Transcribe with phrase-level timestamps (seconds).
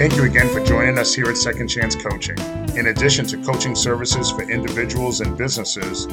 [0.00, 2.38] Thank you again for joining us here at Second Chance Coaching.
[2.74, 6.08] In addition to coaching services for individuals and businesses,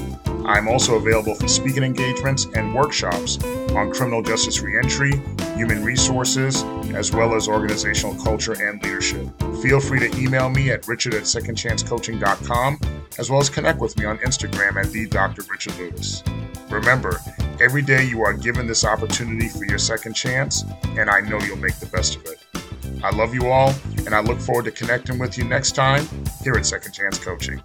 [0.45, 5.13] I'm also available for speaking engagements and workshops on criminal justice reentry,
[5.55, 6.63] human resources,
[6.93, 9.25] as well as organizational culture and leadership.
[9.61, 12.79] Feel free to email me at richard at secondchancecoaching.com,
[13.17, 15.43] as well as connect with me on Instagram at the Dr.
[15.49, 16.23] Richard Lewis.
[16.69, 17.21] Remember,
[17.61, 20.65] every day you are given this opportunity for your second chance,
[20.97, 22.56] and I know you'll make the best of it.
[23.03, 23.73] I love you all,
[24.05, 26.07] and I look forward to connecting with you next time
[26.43, 27.61] here at Second Chance Coaching.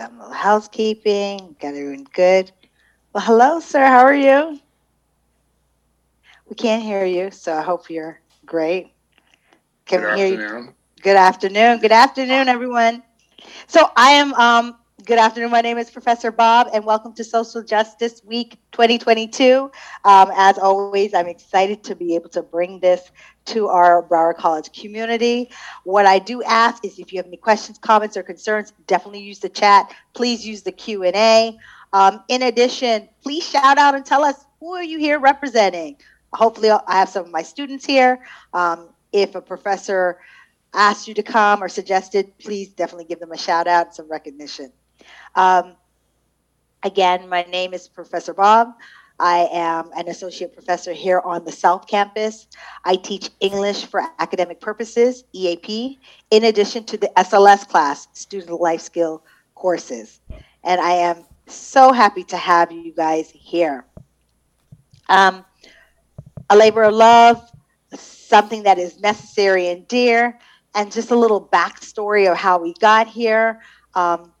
[0.00, 1.54] Some little housekeeping.
[1.60, 2.50] Got everyone good.
[3.12, 3.84] Well, hello, sir.
[3.84, 4.58] How are you?
[6.48, 8.92] We can't hear you, so I hope you're great.
[9.84, 10.64] Can good we hear afternoon.
[10.64, 10.74] you?
[11.02, 11.78] Good afternoon.
[11.80, 13.02] Good afternoon, everyone.
[13.66, 15.50] So I am um, Good afternoon.
[15.50, 19.70] My name is Professor Bob, and welcome to Social Justice Week 2022.
[20.04, 23.10] Um, as always, I'm excited to be able to bring this
[23.46, 25.50] to our Broward College community.
[25.84, 29.38] What I do ask is if you have any questions, comments, or concerns, definitely use
[29.38, 29.92] the chat.
[30.14, 31.58] Please use the Q and A.
[31.92, 35.96] Um, in addition, please shout out and tell us who are you here representing.
[36.32, 38.24] Hopefully, I have some of my students here.
[38.54, 40.20] Um, if a professor
[40.72, 44.08] asked you to come or suggested, please definitely give them a shout out, and some
[44.08, 44.70] recognition.
[45.34, 45.74] Um,
[46.82, 48.68] again, my name is Professor Bob.
[49.20, 52.46] I am an associate professor here on the South Campus.
[52.84, 55.98] I teach English for academic purposes, EAP,
[56.30, 59.22] in addition to the SLS class, Student Life Skill
[59.54, 60.20] courses.
[60.64, 63.84] And I am so happy to have you guys here.
[65.10, 65.44] Um,
[66.48, 67.46] a labor of love,
[67.94, 70.38] something that is necessary and dear,
[70.74, 73.60] and just a little backstory of how we got here.
[73.94, 74.32] Um,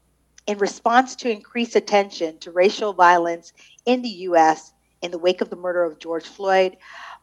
[0.46, 3.52] in response to increased attention to racial violence
[3.86, 4.72] in the U.S.
[5.02, 6.76] in the wake of the murder of George Floyd,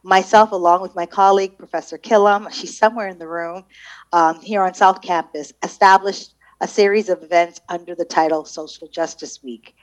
[0.04, 3.66] myself, along with my colleague, Professor Killam, she's somewhere in the room
[4.14, 9.44] um, here on South Campus, established a series of events under the title Social Justice
[9.44, 9.76] Week.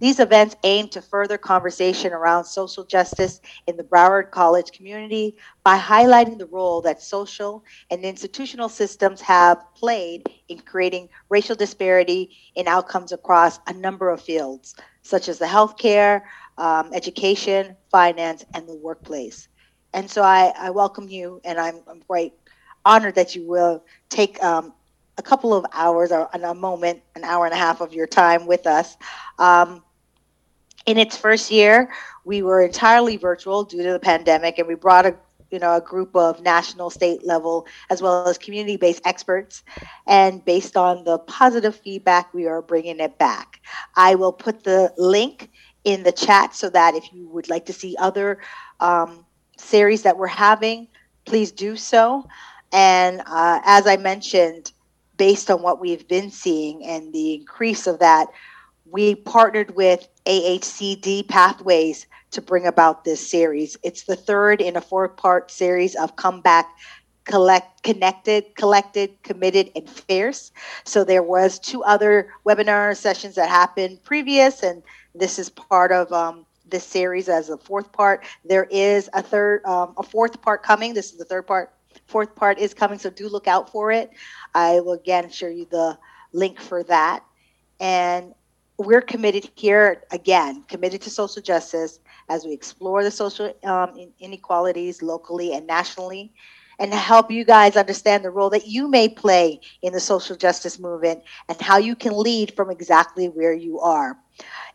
[0.00, 5.78] These events aim to further conversation around social justice in the Broward College community by
[5.78, 12.66] highlighting the role that social and institutional systems have played in creating racial disparity in
[12.66, 16.22] outcomes across a number of fields, such as the healthcare,
[16.56, 19.48] um, education, finance, and the workplace.
[19.92, 22.32] And so I, I welcome you, and I'm, I'm quite
[22.86, 24.72] honored that you will take um,
[25.18, 28.46] a couple of hours or a moment, an hour and a half of your time
[28.46, 28.96] with us.
[29.38, 29.82] Um,
[30.86, 31.90] in its first year,
[32.24, 35.14] we were entirely virtual due to the pandemic, and we brought a
[35.50, 39.62] you know a group of national, state level, as well as community-based experts.
[40.06, 43.60] And based on the positive feedback, we are bringing it back.
[43.96, 45.50] I will put the link
[45.84, 48.38] in the chat so that if you would like to see other
[48.80, 49.24] um,
[49.56, 50.88] series that we're having,
[51.24, 52.26] please do so.
[52.72, 54.72] And uh, as I mentioned,
[55.16, 58.28] based on what we've been seeing and the increase of that,
[58.90, 63.76] we partnered with AHCD Pathways to bring about this series.
[63.82, 66.68] It's the third in a four part series of Comeback
[67.24, 70.50] collect connected collected committed and fierce.
[70.84, 74.82] So there was two other webinar sessions that happened previous and
[75.14, 78.24] this is part of um, this series as a fourth part.
[78.44, 80.94] There is a third um, a fourth part coming.
[80.94, 81.72] This is the third part.
[82.06, 84.10] Fourth part is coming so do look out for it.
[84.54, 85.98] I will again share you the
[86.32, 87.24] link for that.
[87.78, 88.34] And
[88.80, 95.02] we're committed here again, committed to social justice as we explore the social um, inequalities
[95.02, 96.32] locally and nationally,
[96.78, 100.78] and help you guys understand the role that you may play in the social justice
[100.78, 104.16] movement and how you can lead from exactly where you are.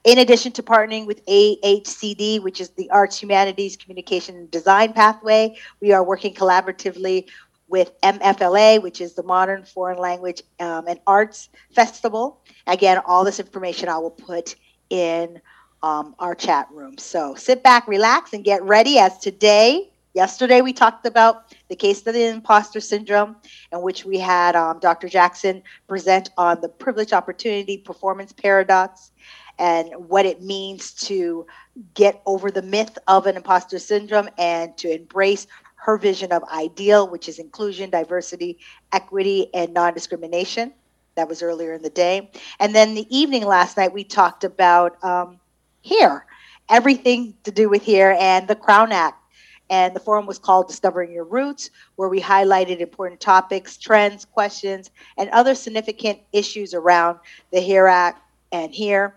[0.04, 5.58] In addition to partnering with AHCD, which is the Arts, Humanities, Communication, and Design pathway,
[5.82, 7.26] we are working collaboratively
[7.68, 12.42] with MFLA, which is the Modern Foreign Language um, and Arts Festival.
[12.68, 14.56] Again, all this information I will put
[14.90, 15.42] in
[15.82, 16.98] um, our chat room.
[16.98, 19.92] So sit back, relax, and get ready as today.
[20.14, 23.36] Yesterday, we talked about the case of the imposter syndrome,
[23.74, 25.10] in which we had um, Dr.
[25.10, 29.12] Jackson present on the privilege opportunity performance paradox
[29.60, 31.46] and what it means to
[31.94, 35.48] get over the myth of an imposter syndrome and to embrace
[35.86, 38.58] her vision of ideal, which is inclusion, diversity,
[38.92, 40.74] equity, and non discrimination.
[41.14, 42.32] That was earlier in the day.
[42.60, 45.40] And then the evening last night, we talked about um,
[45.88, 46.26] hair,
[46.70, 49.22] everything to do with hair and the Crown Act.
[49.70, 54.90] And the forum was called Discovering Your Roots, where we highlighted important topics, trends, questions,
[55.18, 57.20] and other significant issues around
[57.52, 58.22] the HAIR Act
[58.52, 59.16] and hair.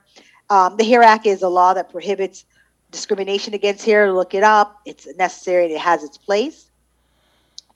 [0.51, 2.45] Um, the HAIR Act is a law that prohibits
[2.91, 4.81] discrimination against here, Look it up.
[4.85, 6.67] It's necessary it has its place.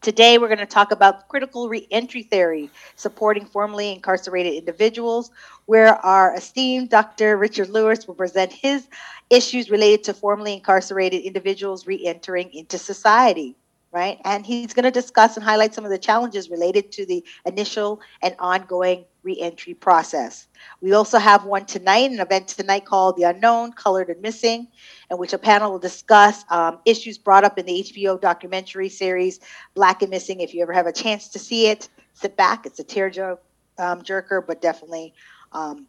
[0.00, 5.30] Today, we're going to talk about critical reentry theory, supporting formerly incarcerated individuals,
[5.66, 7.36] where our esteemed Dr.
[7.36, 8.88] Richard Lewis will present his
[9.30, 13.54] issues related to formerly incarcerated individuals reentering into society
[13.92, 14.18] right?
[14.24, 18.00] And he's going to discuss and highlight some of the challenges related to the initial
[18.22, 20.48] and ongoing reentry process.
[20.80, 24.68] We also have one tonight, an event tonight called The Unknown, Colored and Missing,
[25.10, 29.40] in which a panel will discuss um, issues brought up in the HBO documentary series
[29.74, 30.40] Black and Missing.
[30.40, 32.66] If you ever have a chance to see it, sit back.
[32.66, 33.06] It's a tear
[33.78, 35.14] um, jerker, but definitely
[35.52, 35.86] um,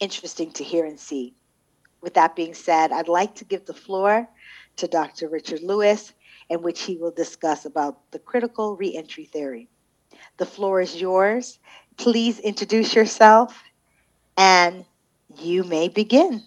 [0.00, 1.34] interesting to hear and see.
[2.00, 4.28] With that being said, I'd like to give the floor
[4.76, 5.28] to Dr.
[5.28, 6.12] Richard Lewis
[6.50, 9.68] in which he will discuss about the critical reentry theory.
[10.36, 11.58] The floor is yours.
[11.96, 13.62] Please introduce yourself
[14.36, 14.84] and
[15.38, 16.42] you may begin.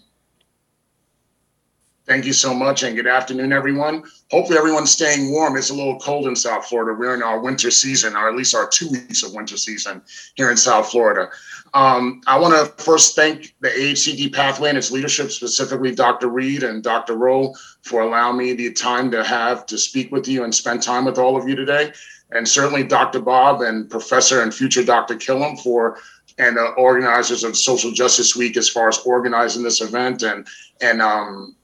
[2.08, 4.02] Thank you so much, and good afternoon, everyone.
[4.30, 5.58] Hopefully, everyone's staying warm.
[5.58, 6.98] It's a little cold in South Florida.
[6.98, 10.00] We're in our winter season, or at least our two weeks of winter season
[10.34, 11.28] here in South Florida.
[11.74, 16.28] Um, I want to first thank the AHCD pathway and its leadership, specifically Dr.
[16.28, 17.14] Reed and Dr.
[17.14, 17.52] Rowe,
[17.82, 21.18] for allowing me the time to have to speak with you and spend time with
[21.18, 21.92] all of you today.
[22.30, 23.20] And certainly Dr.
[23.20, 25.16] Bob and Professor and future Dr.
[25.16, 25.98] Killam for
[26.38, 30.46] and the organizers of Social Justice Week as far as organizing this event and
[30.80, 31.56] and um,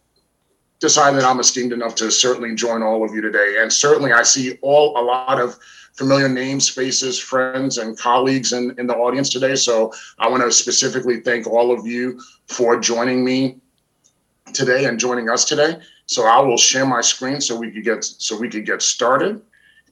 [0.81, 3.57] decided that I'm esteemed enough to certainly join all of you today.
[3.61, 5.59] And certainly I see all a lot of
[5.95, 9.55] familiar names, faces, friends, and colleagues in, in the audience today.
[9.55, 13.57] So I want to specifically thank all of you for joining me
[14.53, 15.79] today and joining us today.
[16.07, 19.41] So I will share my screen so we could get so we could get started.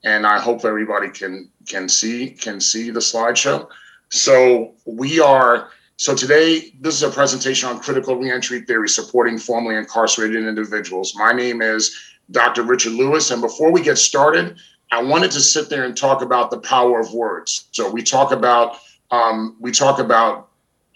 [0.04, 3.68] And I hope everybody can can see can see the slideshow.
[4.10, 5.70] So we are
[6.02, 11.14] so today, this is a presentation on critical reentry theory supporting formerly incarcerated individuals.
[11.14, 11.96] My name is
[12.32, 12.64] Dr.
[12.64, 14.56] Richard Lewis, and before we get started,
[14.90, 17.68] I wanted to sit there and talk about the power of words.
[17.70, 18.78] So we talk about
[19.12, 20.48] um, we talk about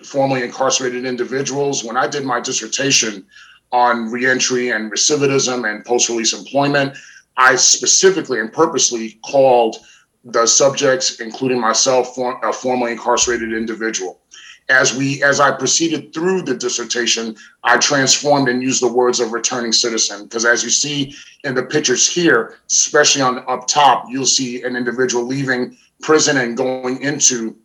[0.05, 1.85] formerly incarcerated individuals.
[1.85, 3.25] When I did my dissertation
[3.71, 6.99] on reentry and recidivism and post-release employment,
[7.37, 9.77] I specifically and purposely called
[10.25, 14.21] the subjects, including myself, a formerly incarcerated individual
[14.69, 19.33] as we as I proceeded through the dissertation, I transformed and used the words of
[19.33, 21.15] returning citizen because as you see
[21.45, 26.57] in the pictures here, especially on up top, you'll see an individual leaving prison and
[26.57, 27.57] going into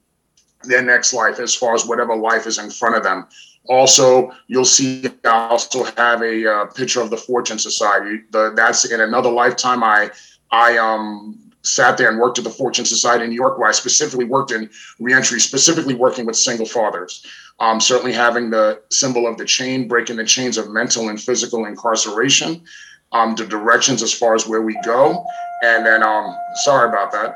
[0.63, 3.27] their next life as far as whatever life is in front of them.
[3.67, 8.21] Also, you'll see I also have a uh, picture of the Fortune Society.
[8.31, 9.83] The, that's in another lifetime.
[9.83, 10.11] I
[10.51, 13.71] I um sat there and worked at the Fortune Society in New York, where I
[13.73, 14.69] specifically worked in
[14.99, 17.25] reentry, specifically working with single fathers.
[17.59, 21.65] Um, certainly having the symbol of the chain, breaking the chains of mental and physical
[21.65, 22.63] incarceration,
[23.11, 25.23] um, the directions as far as where we go.
[25.63, 27.35] And then, um, sorry about that,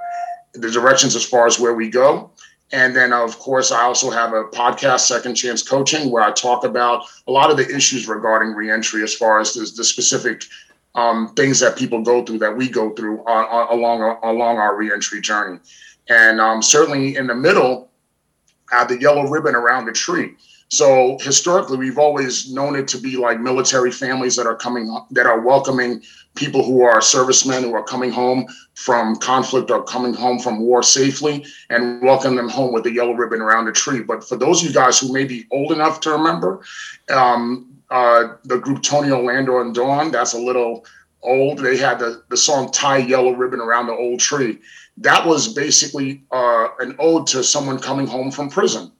[0.54, 2.32] the directions as far as where we go.
[2.72, 6.64] And then, of course, I also have a podcast, Second Chance Coaching, where I talk
[6.64, 10.46] about a lot of the issues regarding reentry as far as the, the specific
[10.96, 14.76] um, things that people go through that we go through on, on, along along our
[14.76, 15.60] reentry journey,
[16.10, 17.92] and um, certainly in the middle,
[18.72, 20.34] have the yellow ribbon around the tree.
[20.70, 25.28] So historically, we've always known it to be like military families that are coming that
[25.28, 26.02] are welcoming
[26.34, 30.84] people who are servicemen who are coming home from conflict or coming home from war
[30.84, 34.02] safely and welcome them home with the yellow ribbon around the tree.
[34.02, 36.62] But for those of you guys who may be old enough to remember,
[37.10, 40.12] um, uh, the group Tony Orlando and Dawn.
[40.12, 40.86] That's a little
[41.22, 41.60] old.
[41.60, 44.60] They had the, the song Tie Yellow Ribbon Around the Old Tree.
[44.98, 48.92] That was basically uh, an ode to someone coming home from prison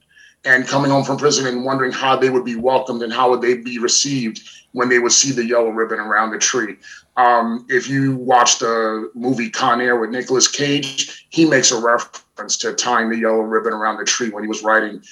[0.44, 3.40] and coming home from prison and wondering how they would be welcomed and how would
[3.40, 6.76] they be received when they would see the yellow ribbon around the tree.
[7.16, 12.58] Um, if you watch the movie Con Air with Nicolas Cage, he makes a reference
[12.58, 15.02] to tying the yellow ribbon around the tree when he was writing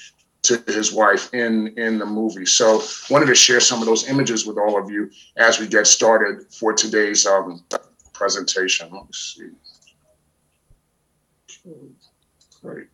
[0.45, 2.45] to his wife in in the movie.
[2.45, 5.87] So wanted to share some of those images with all of you as we get
[5.87, 7.63] started for today's um,
[8.13, 8.89] presentation.
[8.91, 9.49] Let me see.
[12.61, 12.87] Great.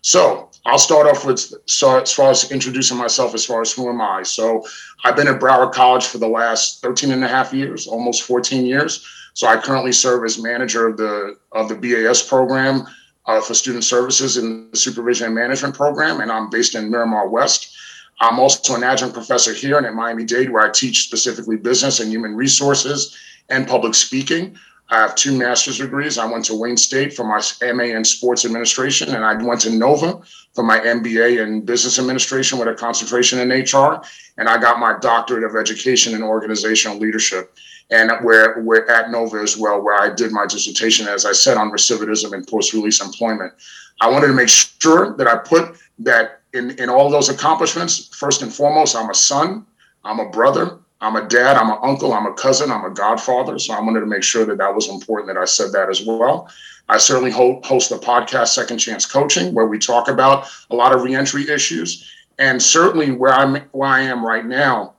[0.00, 3.88] So I'll start off with so as far as introducing myself as far as who
[3.88, 4.22] am I.
[4.22, 4.64] So
[5.04, 8.64] I've been at Broward College for the last 13 and a half years, almost 14
[8.64, 9.06] years.
[9.34, 12.86] So I currently serve as manager of the of the BAS program
[13.28, 17.28] uh, for student services in the supervision and management program, and I'm based in Miramar
[17.28, 17.76] West.
[18.20, 22.00] I'm also an adjunct professor here and at Miami Dade, where I teach specifically business
[22.00, 23.16] and human resources
[23.50, 24.58] and public speaking.
[24.90, 26.16] I have two master's degrees.
[26.16, 27.42] I went to Wayne State for my
[27.74, 30.20] MA in sports administration, and I went to Nova
[30.54, 34.02] for my MBA in business administration with a concentration in HR.
[34.38, 37.54] And I got my doctorate of education in organizational leadership,
[37.90, 41.56] and where we're at Nova as well, where I did my dissertation, as I said,
[41.56, 43.52] on recidivism and post-release employment.
[44.00, 48.08] I wanted to make sure that I put that in, in all those accomplishments.
[48.14, 49.66] First and foremost, I'm a son,
[50.04, 53.58] I'm a brother, I'm a dad, I'm an uncle, I'm a cousin, I'm a godfather.
[53.58, 56.04] So I wanted to make sure that that was important that I said that as
[56.04, 56.50] well.
[56.88, 61.02] I certainly host the podcast Second Chance Coaching, where we talk about a lot of
[61.02, 62.10] reentry issues.
[62.38, 64.94] And certainly where I'm where I am right now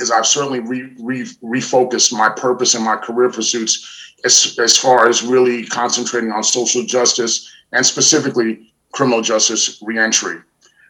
[0.00, 5.08] is I've certainly re, re, refocused my purpose and my career pursuits as, as far
[5.08, 10.38] as really concentrating on social justice and specifically criminal justice reentry.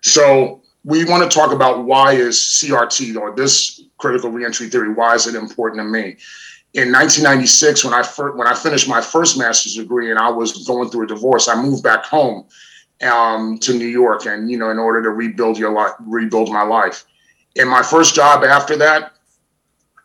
[0.02, 5.14] So we want to talk about why is CRT or this critical reentry theory, why
[5.14, 6.16] is it important to me?
[6.72, 10.66] In 1996, when I first, when I finished my first master's degree and I was
[10.66, 12.46] going through a divorce, I moved back home
[13.02, 16.62] um, to New York, and you know, in order to rebuild your life, rebuild my
[16.62, 17.04] life.
[17.56, 19.12] In my first job after that,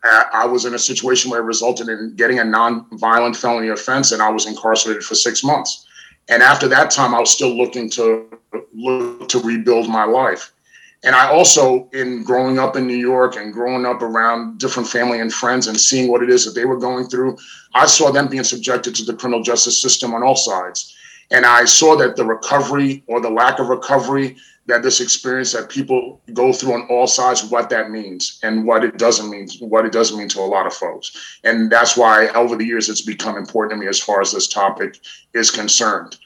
[0.04, 4.12] uh, I was in a situation where it resulted in getting a non-violent felony offense,
[4.12, 5.86] and I was incarcerated for six months.
[6.28, 8.26] And after that time, I was still looking to
[8.74, 10.52] look to rebuild my life.
[11.04, 15.20] And I also, in growing up in New York and growing up around different family
[15.20, 17.36] and friends and seeing what it is that they were going through,
[17.74, 20.96] I saw them being subjected to the criminal justice system on all sides.
[21.30, 24.36] And I saw that the recovery or the lack of recovery
[24.66, 28.84] that this experience that people go through on all sides, what that means and what
[28.84, 31.38] it doesn't mean, what it doesn't mean to a lot of folks.
[31.44, 34.48] And that's why over the years it's become important to me as far as this
[34.48, 34.98] topic
[35.34, 36.16] is concerned.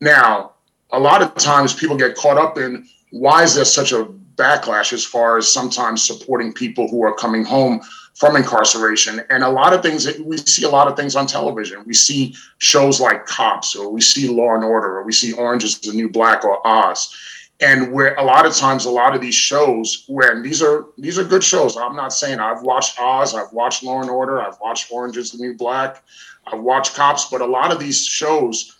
[0.00, 0.54] Now,
[0.90, 4.92] a lot of times people get caught up in why is there such a backlash
[4.92, 7.80] as far as sometimes supporting people who are coming home
[8.14, 11.26] from incarceration and a lot of things that we see a lot of things on
[11.26, 15.32] television we see shows like cops or we see law and order or we see
[15.32, 17.14] orange is the new black or oz
[17.60, 21.18] and where a lot of times a lot of these shows when these are these
[21.18, 24.58] are good shows i'm not saying i've watched oz i've watched law and order i've
[24.60, 26.02] watched orange is the new black
[26.46, 28.78] i've watched cops but a lot of these shows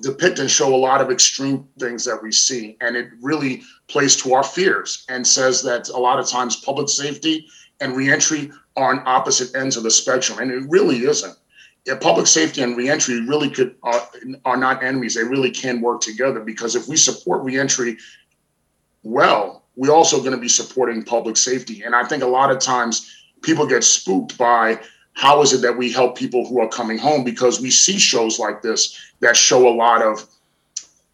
[0.00, 2.76] depict and show a lot of extreme things that we see.
[2.80, 6.88] And it really plays to our fears and says that a lot of times public
[6.88, 7.46] safety
[7.80, 10.38] and reentry are on opposite ends of the spectrum.
[10.38, 11.36] And it really isn't.
[11.86, 14.08] Yeah, public safety and reentry really could are,
[14.44, 15.14] are not enemies.
[15.14, 17.96] They really can work together because if we support reentry
[19.04, 21.82] well, we're also going to be supporting public safety.
[21.82, 24.80] And I think a lot of times people get spooked by
[25.12, 28.38] how is it that we help people who are coming home because we see shows
[28.38, 30.26] like this that show a lot of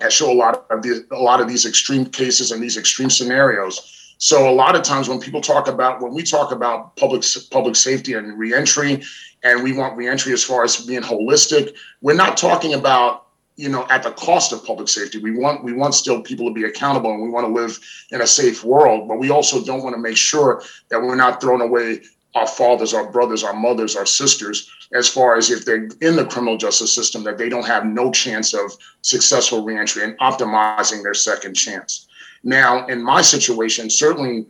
[0.01, 3.11] that show a lot of the, a lot of these extreme cases and these extreme
[3.11, 7.23] scenarios so a lot of times when people talk about when we talk about public
[7.51, 9.03] public safety and reentry
[9.45, 13.87] and we want reentry as far as being holistic we're not talking about you know
[13.91, 17.13] at the cost of public safety we want we want still people to be accountable
[17.13, 17.79] and we want to live
[18.11, 21.41] in a safe world but we also don't want to make sure that we're not
[21.41, 22.01] throwing away
[22.35, 26.25] our fathers, our brothers, our mothers, our sisters, as far as if they're in the
[26.25, 28.73] criminal justice system, that they don't have no chance of
[29.03, 32.07] successful reentry and optimizing their second chance.
[32.43, 34.47] Now, in my situation, certainly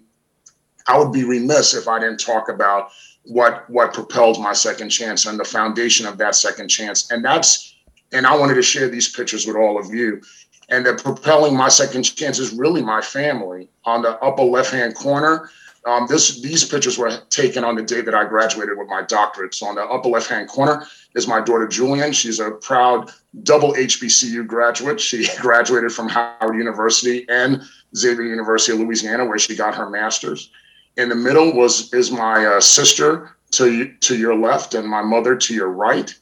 [0.87, 2.91] I would be remiss if I didn't talk about
[3.25, 7.11] what what propelled my second chance and the foundation of that second chance.
[7.11, 7.75] And that's
[8.13, 10.21] and I wanted to share these pictures with all of you.
[10.69, 13.69] And the propelling my second chance is really my family.
[13.85, 15.51] On the upper left-hand corner,
[15.85, 19.55] um, this these pictures were taken on the day that I graduated with my doctorate.
[19.55, 22.13] So on the upper left hand corner is my daughter Julian.
[22.13, 23.11] She's a proud
[23.43, 25.01] double HBCU graduate.
[25.01, 27.63] She graduated from Howard University and
[27.97, 30.51] Xavier University of Louisiana, where she got her master's.
[30.97, 35.37] In the middle was is my uh, sister to to your left and my mother
[35.37, 36.15] to your right,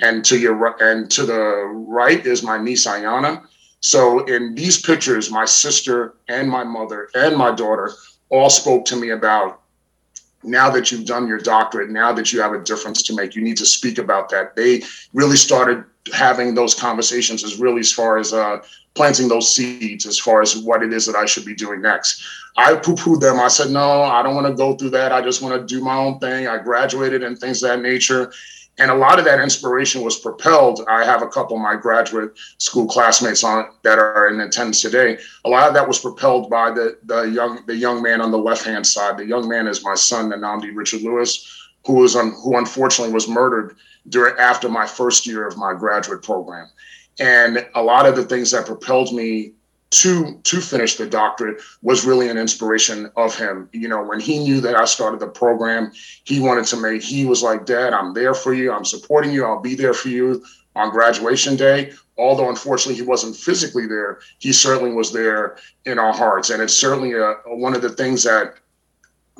[0.00, 3.42] and to your and to the right is my niece Ayana.
[3.80, 7.92] So in these pictures, my sister and my mother and my daughter
[8.28, 9.62] all spoke to me about
[10.42, 13.42] now that you've done your doctorate, now that you have a difference to make, you
[13.42, 14.54] need to speak about that.
[14.56, 14.82] They
[15.12, 18.58] really started having those conversations as really as far as uh,
[18.98, 22.20] planting those seeds as far as what it is that I should be doing next.
[22.56, 23.38] I poo pooed them.
[23.38, 25.12] I said, no, I don't want to go through that.
[25.12, 26.48] I just want to do my own thing.
[26.48, 28.32] I graduated and things of that nature.
[28.78, 30.84] And a lot of that inspiration was propelled.
[30.88, 35.18] I have a couple of my graduate school classmates on that are in attendance today.
[35.44, 38.38] A lot of that was propelled by the the young the young man on the
[38.38, 39.16] left hand side.
[39.16, 41.32] The young man is my son, Nnamdi Richard Lewis,
[41.86, 43.76] who was on who unfortunately was murdered
[44.08, 46.68] during after my first year of my graduate program.
[47.20, 49.52] And a lot of the things that propelled me
[49.90, 53.68] to to finish the doctorate was really an inspiration of him.
[53.72, 55.92] You know, when he knew that I started the program,
[56.24, 57.02] he wanted to make.
[57.02, 58.70] He was like, "Dad, I'm there for you.
[58.70, 59.44] I'm supporting you.
[59.44, 60.44] I'll be there for you
[60.76, 65.56] on graduation day." Although unfortunately he wasn't physically there, he certainly was there
[65.86, 68.56] in our hearts, and it's certainly a, one of the things that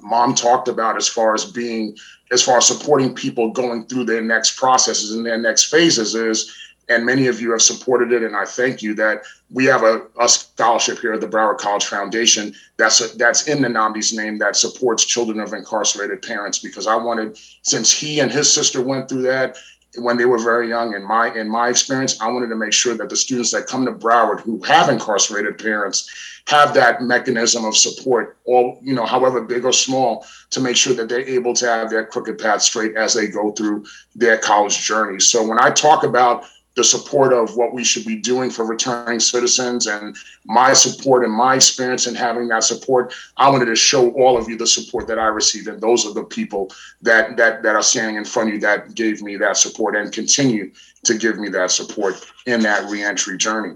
[0.03, 1.97] mom talked about as far as being
[2.31, 6.55] as far as supporting people going through their next processes and their next phases is
[6.89, 10.07] and many of you have supported it, and I thank you that we have a,
[10.21, 14.39] a scholarship here at the Broward College Foundation that's a, that's in the Nnamdi's name
[14.39, 19.09] that supports children of incarcerated parents because I wanted since he and his sister went
[19.09, 19.57] through that
[19.97, 22.95] when they were very young in my in my experience i wanted to make sure
[22.95, 27.77] that the students that come to broward who have incarcerated parents have that mechanism of
[27.77, 31.67] support all you know however big or small to make sure that they're able to
[31.67, 35.21] have their crooked path straight as they go through their college journey.
[35.21, 36.45] So when i talk about
[36.79, 41.33] the support of what we should be doing for returning citizens and my support and
[41.33, 43.13] my experience in having that support.
[43.37, 46.15] I wanted to show all of you the support that i received and those are
[46.15, 46.71] the people
[47.03, 50.13] that that that are standing in front of you that gave me that support and
[50.13, 50.71] continue
[51.03, 52.15] to give me that support
[52.47, 53.75] in that reentry journey.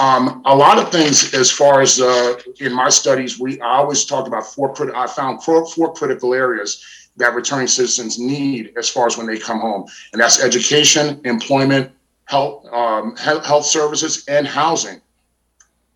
[0.00, 4.06] Um, a lot of things as far as uh, in my studies we I always
[4.06, 6.82] talk about four i found four, four critical areas
[7.18, 11.92] that returning citizens need as far as when they come home and that's education employment
[12.32, 15.02] health, um, health services, and housing.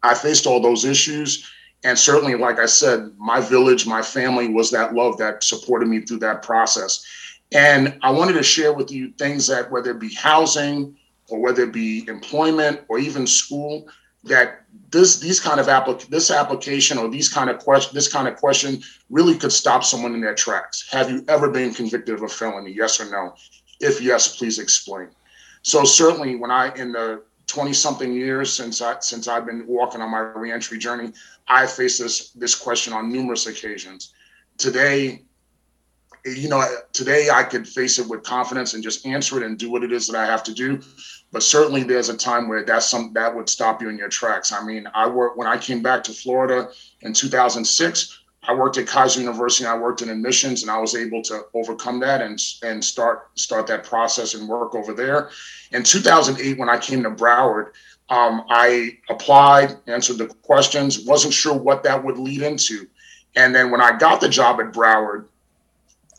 [0.03, 1.51] I faced all those issues.
[1.83, 6.01] And certainly, like I said, my village, my family was that love that supported me
[6.03, 7.05] through that process.
[7.53, 10.95] And I wanted to share with you things that, whether it be housing
[11.31, 13.89] or whether it be employment or even school,
[14.25, 18.29] that this these kind of applic- this application or these kind of question this kind
[18.29, 20.87] of question really could stop someone in their tracks.
[20.91, 22.73] Have you ever been convicted of a felony?
[22.73, 23.35] Yes or no?
[23.81, 25.09] If yes, please explain.
[25.67, 30.01] So certainly, when I in the 20 something years since I since I've been walking
[30.01, 31.13] on my reentry journey,
[31.49, 34.15] I faced this this question on numerous occasions.
[34.59, 35.25] Today,
[36.25, 39.69] you know, today I could face it with confidence and just answer it and do
[39.69, 40.81] what it is that I have to do.
[41.33, 44.53] But certainly, there's a time where that's some that would stop you in your tracks.
[44.53, 46.69] I mean, I worked when I came back to Florida
[47.01, 48.21] in 2006.
[48.47, 49.65] I worked at Keiser University.
[49.65, 53.29] and I worked in admissions, and I was able to overcome that and and start
[53.39, 55.31] start that process and work over there.
[55.73, 57.73] In 2008, when I came to Broward,
[58.09, 62.87] um, I applied, answered the questions, wasn't sure what that would lead into,
[63.35, 65.27] and then when I got the job at Broward,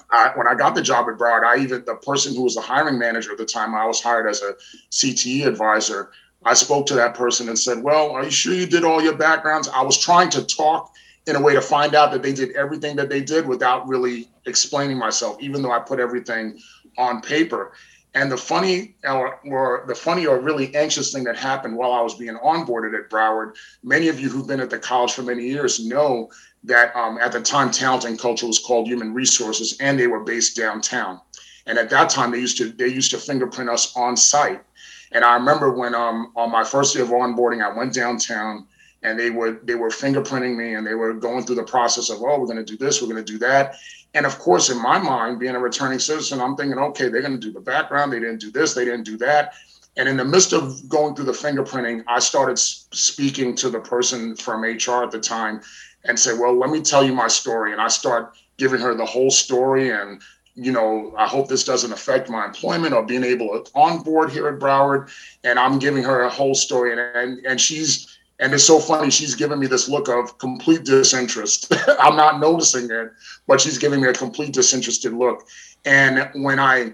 [0.09, 2.61] I, when I got the job at Broward, I even the person who was the
[2.61, 4.55] hiring manager at the time, I was hired as a
[4.91, 6.11] CTE advisor.
[6.45, 9.15] I spoke to that person and said, "Well, are you sure you did all your
[9.15, 10.93] backgrounds?" I was trying to talk
[11.27, 14.29] in a way to find out that they did everything that they did without really
[14.45, 16.59] explaining myself, even though I put everything
[16.97, 17.73] on paper.
[18.13, 22.01] And the funny or, or, the funny or really anxious thing that happened while I
[22.01, 25.43] was being onboarded at Broward, many of you who've been at the college for many
[25.43, 26.31] years know
[26.63, 30.23] that um, at the time talent and culture was called human resources and they were
[30.23, 31.21] based downtown.
[31.67, 34.63] And at that time they used to they used to fingerprint us on site.
[35.11, 38.67] And I remember when um, on my first day of onboarding, I went downtown
[39.03, 42.17] and they were they were fingerprinting me and they were going through the process of
[42.21, 43.75] oh we're going to do this we're going to do that.
[44.13, 47.39] And of course in my mind being a returning citizen i'm thinking okay they're going
[47.39, 49.53] to do the background they didn't do this they didn't do that.
[49.95, 54.35] And in the midst of going through the fingerprinting i started speaking to the person
[54.35, 55.61] from hr at the time
[56.05, 57.71] and say well let me tell you my story.
[57.71, 60.21] And i start giving her the whole story and
[60.59, 64.47] you know, I hope this doesn't affect my employment or being able to onboard here
[64.47, 65.11] at Broward.
[65.43, 69.09] And I'm giving her a whole story, and and, and she's and it's so funny.
[69.09, 71.73] She's giving me this look of complete disinterest.
[71.99, 73.11] I'm not noticing it,
[73.47, 75.47] but she's giving me a complete disinterested look.
[75.85, 76.93] And when I,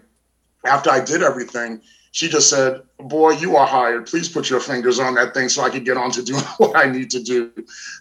[0.65, 4.05] after I did everything, she just said, Boy, you are hired.
[4.05, 6.77] Please put your fingers on that thing so I can get on to doing what
[6.77, 7.51] I need to do.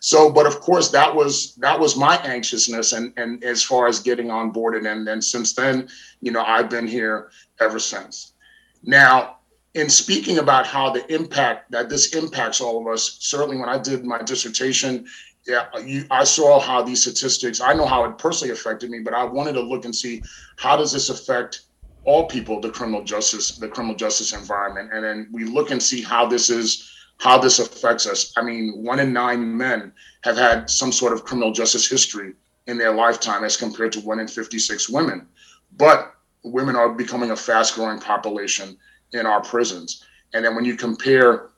[0.00, 3.98] So, but of course, that was that was my anxiousness and and as far as
[3.98, 4.76] getting on board.
[4.76, 5.88] And then since then,
[6.20, 8.34] you know, I've been here ever since.
[8.84, 9.38] Now,
[9.74, 13.78] in speaking about how the impact that this impacts all of us, certainly when I
[13.78, 15.06] did my dissertation,
[15.46, 17.60] yeah, you, I saw how these statistics.
[17.60, 20.22] I know how it personally affected me, but I wanted to look and see
[20.56, 21.62] how does this affect
[22.04, 26.02] all people, the criminal justice, the criminal justice environment, and then we look and see
[26.02, 28.32] how this is how this affects us.
[28.36, 32.32] I mean, one in nine men have had some sort of criminal justice history
[32.66, 35.28] in their lifetime, as compared to one in 56 women.
[35.76, 38.76] But women are becoming a fast growing population
[39.12, 40.04] in our prisons.
[40.34, 41.50] And then when you compare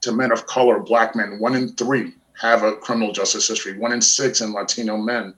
[0.00, 3.92] to men of color, black men, one in three have a criminal justice history, one
[3.92, 5.34] in six in Latino men.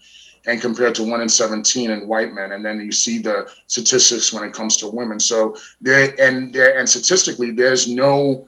[0.47, 2.53] and compared to one in 17 in white men.
[2.53, 5.19] And then you see the statistics when it comes to women.
[5.19, 8.47] So there and there and statistically, there's no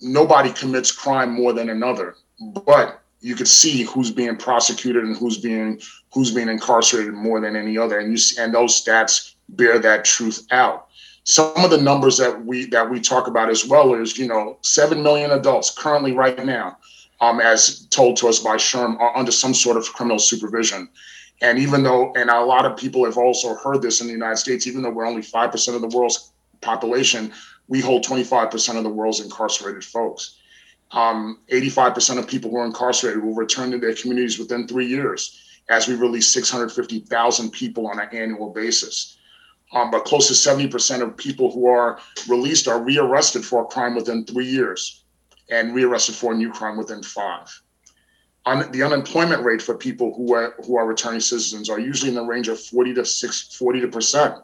[0.00, 2.16] nobody commits crime more than another.
[2.40, 5.80] But you could see who's being prosecuted and who's being
[6.12, 7.98] who's being incarcerated more than any other.
[7.98, 10.88] And you see, and those stats bear that truth out.
[11.30, 14.58] Some of the numbers that we that we talk about as well is, you know,
[14.62, 16.76] seven million adults currently right now
[17.20, 20.88] um, as told to us by SHRM, are under some sort of criminal supervision.
[21.42, 24.36] And even though, and a lot of people have also heard this in the United
[24.36, 27.32] States, even though we're only 5% of the world's population,
[27.68, 30.36] we hold 25% of the world's incarcerated folks.
[30.92, 35.40] Um, 85% of people who are incarcerated will return to their communities within three years
[35.68, 39.16] as we release 650,000 people on an annual basis.
[39.72, 43.94] Um, but close to 70% of people who are released are rearrested for a crime
[43.94, 45.04] within three years
[45.48, 47.62] and rearrested for a new crime within five.
[48.46, 52.24] The unemployment rate for people who are who are returning citizens are usually in the
[52.24, 54.34] range of 40 to 6, 40 to percent.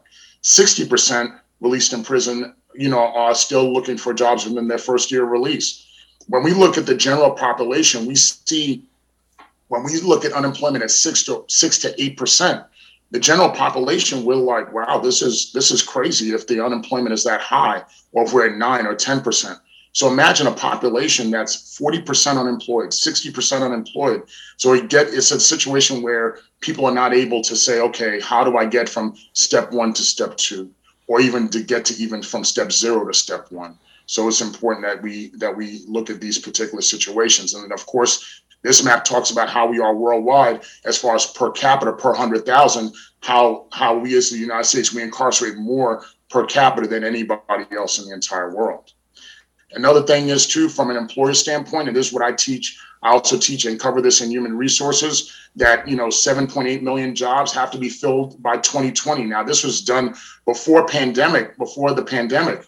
[0.41, 5.11] 60 percent released in prison, you know, are still looking for jobs within their first
[5.11, 5.83] year of release.
[6.27, 8.83] When we look at the general population, we see
[9.67, 12.63] when we look at unemployment at six to six to eight percent,
[13.11, 17.23] the general population will like, wow, this is this is crazy if the unemployment is
[17.23, 19.59] that high, or if we're at nine or ten percent.
[19.93, 24.21] So imagine a population that's 40% unemployed, 60% unemployed.
[24.57, 28.43] So we get it's a situation where people are not able to say, okay, how
[28.43, 30.69] do I get from step one to step two,
[31.07, 33.79] or even to get to even from step zero to step one.
[34.05, 37.55] So it's important that we that we look at these particular situations.
[37.55, 41.25] And then of course, this map talks about how we are worldwide as far as
[41.25, 46.03] per capita per hundred thousand, how how we as the United States we incarcerate more
[46.29, 48.93] per capita than anybody else in the entire world.
[49.71, 52.79] Another thing is too, from an employer standpoint, and this is what I teach.
[53.03, 57.51] I also teach and cover this in human resources that you know 7.8 million jobs
[57.53, 59.25] have to be filled by 2020.
[59.25, 60.15] Now this was done
[60.45, 62.65] before pandemic, before the pandemic.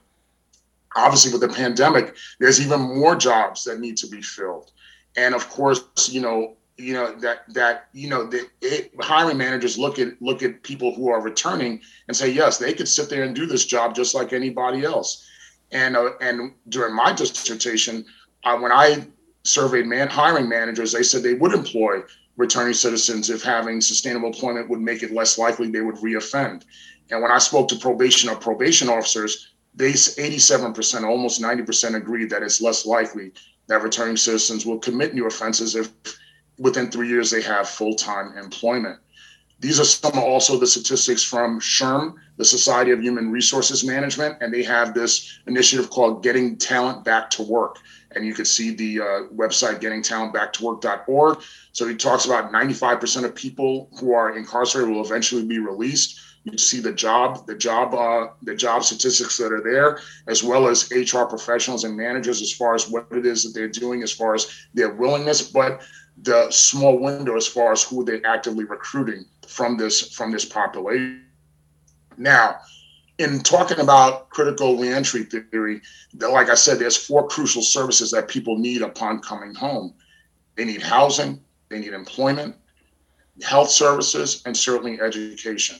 [0.95, 4.71] Obviously, with the pandemic, there's even more jobs that need to be filled,
[5.19, 9.77] and of course, you know, you know that that you know the it, hiring managers
[9.77, 13.23] look at look at people who are returning and say yes, they could sit there
[13.23, 15.25] and do this job just like anybody else
[15.71, 18.05] and uh, and during my dissertation,
[18.43, 19.07] uh, when I
[19.43, 22.01] surveyed man hiring managers, they said they would employ
[22.37, 26.63] returning citizens if having sustainable employment would make it less likely they would reoffend.
[27.11, 32.43] And when I spoke to probation or probation officers, they 87%, almost 90% agreed that
[32.43, 33.31] it's less likely
[33.69, 35.89] that returning citizens will commit new offenses if
[36.57, 38.99] within three years they have full-time employment.
[39.59, 44.53] These are some also the statistics from SHRM, the Society of Human Resources Management, and
[44.53, 47.77] they have this initiative called Getting Talent Back to Work.
[48.15, 49.05] And you can see the uh,
[49.35, 51.39] website gettingtalentbacktowork.org.
[51.73, 56.19] So he talks about 95% of people who are incarcerated will eventually be released.
[56.51, 60.67] You see the job, the job, uh, the job statistics that are there, as well
[60.67, 64.11] as HR professionals and managers as far as what it is that they're doing, as
[64.11, 65.41] far as their willingness.
[65.41, 65.81] But
[66.21, 71.25] the small window as far as who they're actively recruiting from this from this population.
[72.17, 72.57] Now,
[73.17, 75.81] in talking about critical reentry theory,
[76.13, 79.93] like I said, there's four crucial services that people need upon coming home.
[80.55, 82.55] They need housing, they need employment,
[83.41, 85.77] health services, and certainly education.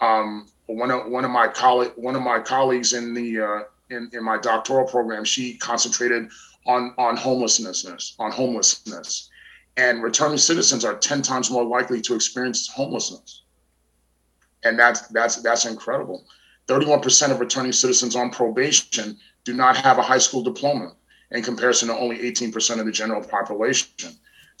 [0.00, 1.48] Um, one of one of my
[1.96, 3.60] one of my colleagues in the uh,
[3.90, 6.30] in, in my doctoral program, she concentrated
[6.66, 9.28] on on homelessness, on homelessness.
[9.76, 13.42] And returning citizens are 10 times more likely to experience homelessness.
[14.64, 16.26] And that's that's that's incredible.
[16.66, 20.92] 31% of returning citizens on probation do not have a high school diploma
[21.32, 23.88] in comparison to only 18% of the general population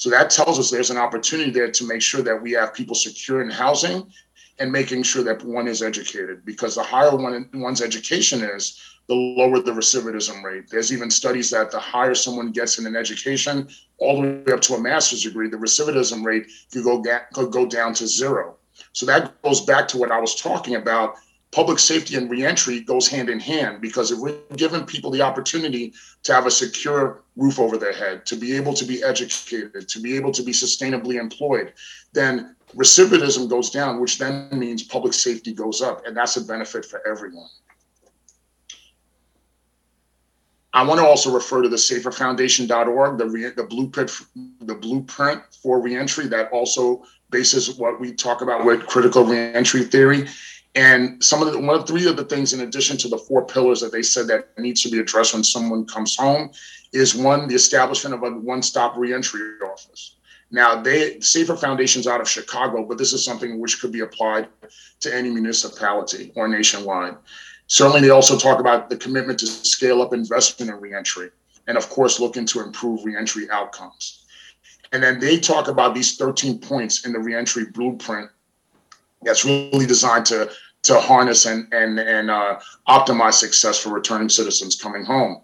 [0.00, 2.94] so that tells us there's an opportunity there to make sure that we have people
[2.94, 4.10] secure in housing
[4.58, 9.14] and making sure that one is educated because the higher one one's education is the
[9.14, 10.70] lower the recidivism rate.
[10.70, 14.62] There's even studies that the higher someone gets in an education, all the way up
[14.62, 18.56] to a master's degree, the recidivism rate could go, could go down to zero.
[18.92, 21.16] So that goes back to what I was talking about.
[21.52, 25.92] Public safety and reentry goes hand in hand because if we're giving people the opportunity
[26.22, 30.00] to have a secure roof over their head, to be able to be educated, to
[30.00, 31.72] be able to be sustainably employed,
[32.12, 36.06] then recidivism goes down, which then means public safety goes up.
[36.06, 37.48] And that's a benefit for everyone.
[40.72, 44.12] I want to also refer to the saferfoundation.org, the, re- the blueprint,
[44.60, 50.28] the blueprint for reentry that also bases what we talk about with critical reentry theory.
[50.74, 53.44] And some of the one of three of the things, in addition to the four
[53.44, 56.50] pillars that they said that needs to be addressed when someone comes home,
[56.92, 60.16] is one, the establishment of a one-stop reentry office.
[60.52, 64.48] Now, they Safer Foundation's out of Chicago, but this is something which could be applied
[65.00, 67.16] to any municipality or nationwide.
[67.66, 71.30] Certainly, they also talk about the commitment to scale up investment in reentry,
[71.68, 74.26] and of course, looking to improve reentry outcomes.
[74.92, 78.30] And then they talk about these 13 points in the reentry blueprint
[79.22, 80.50] that's really designed to
[80.82, 85.42] to harness and and and uh, optimize success for returning citizens coming home.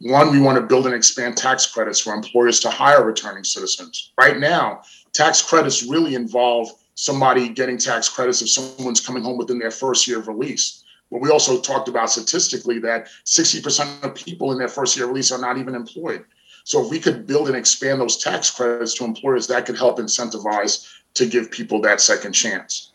[0.00, 4.12] One, we want to build and expand tax credits for employers to hire returning citizens.
[4.18, 4.82] Right now,
[5.12, 10.06] tax credits really involve somebody getting tax credits if someone's coming home within their first
[10.06, 10.82] year of release.
[11.10, 15.10] But we also talked about statistically that 60% of people in their first year of
[15.10, 16.24] release are not even employed.
[16.64, 19.98] So if we could build and expand those tax credits to employers, that could help
[19.98, 22.92] incentivize to give people that second chance.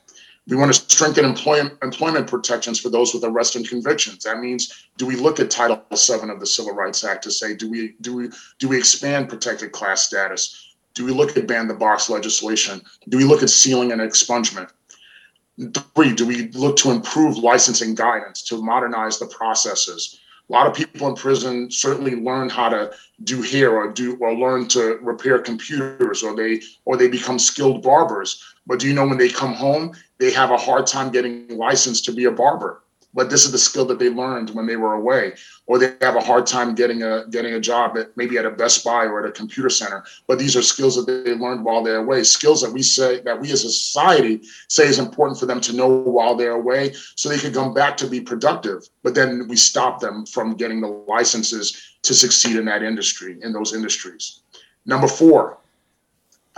[0.49, 4.23] We want to strengthen employment, employment protections for those with arrest and convictions.
[4.23, 7.53] That means, do we look at Title VII of the Civil Rights Act to say,
[7.53, 10.75] do we do we do we expand protected class status?
[10.95, 12.81] Do we look at ban the box legislation?
[13.09, 14.71] Do we look at sealing and expungement?
[15.95, 20.19] Three, do we look to improve licensing guidance to modernize the processes?
[20.49, 22.91] A lot of people in prison certainly learn how to
[23.23, 27.83] do hair or do or learn to repair computers or they or they become skilled
[27.83, 28.43] barbers.
[28.65, 32.05] But do you know when they come home, they have a hard time getting licensed
[32.05, 32.81] to be a barber?
[33.13, 35.33] But this is the skill that they learned when they were away,
[35.65, 38.51] or they have a hard time getting a getting a job at maybe at a
[38.51, 40.03] Best Buy or at a computer center.
[40.27, 42.23] But these are skills that they learned while they're away.
[42.23, 45.73] Skills that we say that we as a society say is important for them to
[45.73, 48.87] know while they're away, so they can come back to be productive.
[49.01, 53.53] But then we stop them from getting the licenses to succeed in that industry in
[53.53, 54.41] those industries.
[54.85, 55.57] Number four,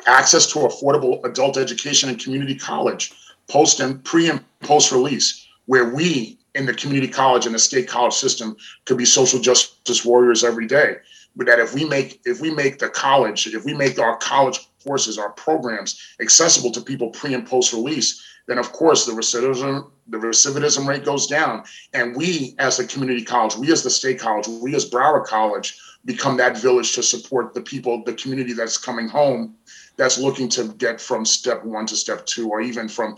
[0.06, 3.14] access to affordable adult education and community college,
[3.48, 7.88] post and pre and post release, where we in the community college and the state
[7.88, 10.98] college system could be social justice warriors every day.
[11.36, 14.60] But that if we make if we make the college, if we make our college
[14.84, 19.90] courses, our programs accessible to people pre and post release, then of course the recidivism
[20.08, 24.20] the recidivism rate goes down, and we as the community college, we as the state
[24.20, 28.78] college, we as Broward College become that village to support the people, the community that's
[28.78, 29.56] coming home,
[29.98, 33.16] that's looking to get from step one to step two, or even from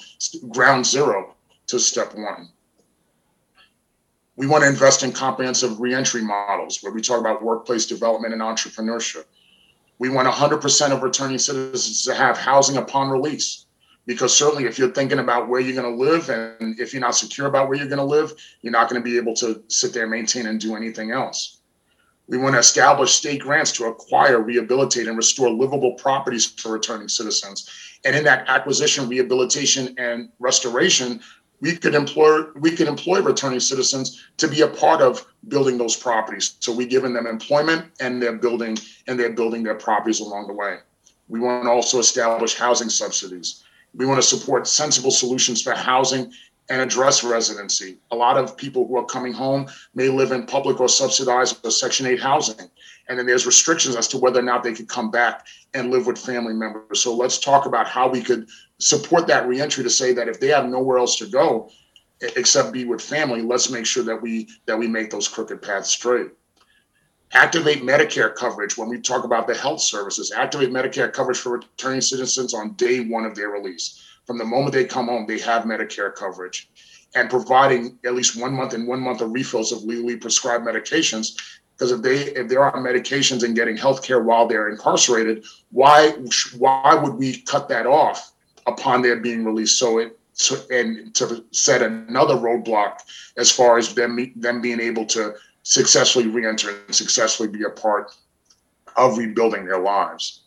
[0.50, 1.36] ground zero
[1.68, 2.50] to step one.
[4.44, 8.42] We want to invest in comprehensive reentry models where we talk about workplace development and
[8.42, 9.24] entrepreneurship.
[10.00, 13.68] We want 100% of returning citizens to have housing upon release.
[14.06, 17.16] Because certainly, if you're thinking about where you're going to live and if you're not
[17.16, 19.94] secure about where you're going to live, you're not going to be able to sit
[19.94, 21.62] there, maintain, and do anything else.
[22.28, 27.08] We want to establish state grants to acquire, rehabilitate, and restore livable properties for returning
[27.08, 27.70] citizens.
[28.04, 31.22] And in that acquisition, rehabilitation, and restoration,
[31.64, 35.96] we could employ we could employ returning citizens to be a part of building those
[35.96, 36.58] properties.
[36.60, 40.54] So we're giving them employment and they're building and they're building their properties along the
[40.54, 40.80] way.
[41.30, 43.64] We want to also establish housing subsidies.
[43.96, 46.34] We want to support sensible solutions for housing
[46.70, 47.98] and address residency.
[48.12, 51.72] A lot of people who are coming home may live in public or subsidized or
[51.72, 52.70] Section 8 housing.
[53.08, 56.08] And then there's restrictions as to whether or not they could come back and live
[56.08, 57.00] with family members.
[57.00, 58.50] So let's talk about how we could
[58.84, 61.70] support that reentry to say that if they have nowhere else to go
[62.36, 65.90] except be with family, let's make sure that we that we make those crooked paths
[65.90, 66.32] straight.
[67.34, 70.32] Activate Medicare coverage when we talk about the health services.
[70.32, 74.04] Activate Medicare coverage for returning citizens on day one of their release.
[74.28, 76.70] From the moment they come home, they have Medicare coverage.
[77.16, 81.60] And providing at least one month and one month of refills of legally prescribed medications
[81.76, 86.12] because if they if they're on medications and getting health care while they're incarcerated why
[86.58, 88.33] why would we cut that off
[88.66, 93.00] upon their being released so it so, and to set another roadblock
[93.38, 98.12] as far as them them being able to successfully reenter and successfully be a part
[98.98, 100.44] of rebuilding their lives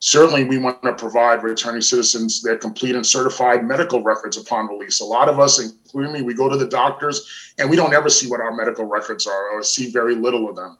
[0.00, 5.00] Certainly, we want to provide returning citizens their complete and certified medical records upon release.
[5.00, 8.08] A lot of us, including me, we go to the doctors and we don't ever
[8.08, 10.78] see what our medical records are or see very little of them.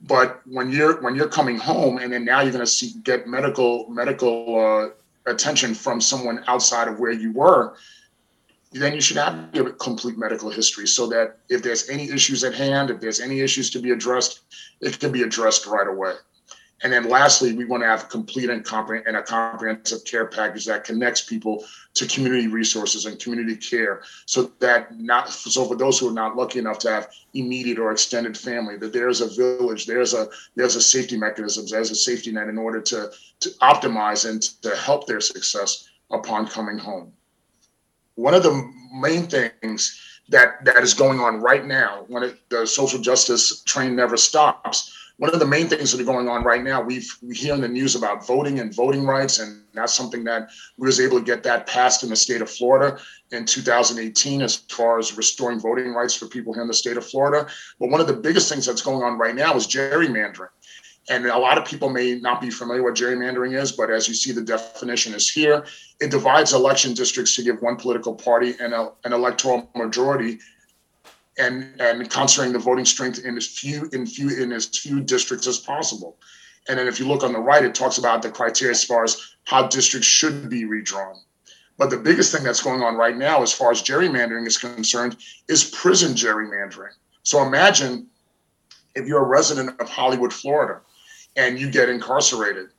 [0.00, 3.28] But when you're when you're coming home and then now you're going to see get
[3.28, 4.88] medical medical uh,
[5.30, 7.74] attention from someone outside of where you were,
[8.72, 12.54] then you should have a complete medical history so that if there's any issues at
[12.54, 14.40] hand, if there's any issues to be addressed,
[14.80, 16.14] it can be addressed right away.
[16.82, 18.64] And then lastly, we want to have complete and,
[19.06, 21.64] and a comprehensive care package that connects people
[21.94, 26.36] to community resources and community care so that not so for those who are not
[26.36, 30.76] lucky enough to have immediate or extended family, that there's a village, there's a there's
[30.76, 33.10] a safety mechanisms, there's a safety net in order to,
[33.40, 37.12] to optimize and to help their success upon coming home.
[38.14, 42.66] One of the main things that that is going on right now when it, the
[42.66, 46.62] social justice train never stops one of the main things that are going on right
[46.62, 50.22] now, we've we hear in the news about voting and voting rights, and that's something
[50.24, 52.98] that we was able to get that passed in the state of Florida
[53.32, 57.04] in 2018 as far as restoring voting rights for people here in the state of
[57.04, 57.48] Florida.
[57.80, 60.50] But one of the biggest things that's going on right now is gerrymandering.
[61.10, 64.14] And a lot of people may not be familiar what gerrymandering is, but as you
[64.14, 65.64] see, the definition is here.
[66.00, 70.38] It divides election districts to give one political party an, an electoral majority
[71.38, 75.46] and and concentrating the voting strength in as few in few in as few districts
[75.46, 76.18] as possible.
[76.68, 79.04] And then if you look on the right, it talks about the criteria as far
[79.04, 81.16] as how districts should be redrawn.
[81.78, 85.16] But the biggest thing that's going on right now, as far as gerrymandering is concerned,
[85.48, 86.92] is prison gerrymandering.
[87.22, 88.08] So imagine
[88.94, 90.80] if you're a resident of Hollywood, Florida,
[91.36, 92.70] and you get incarcerated.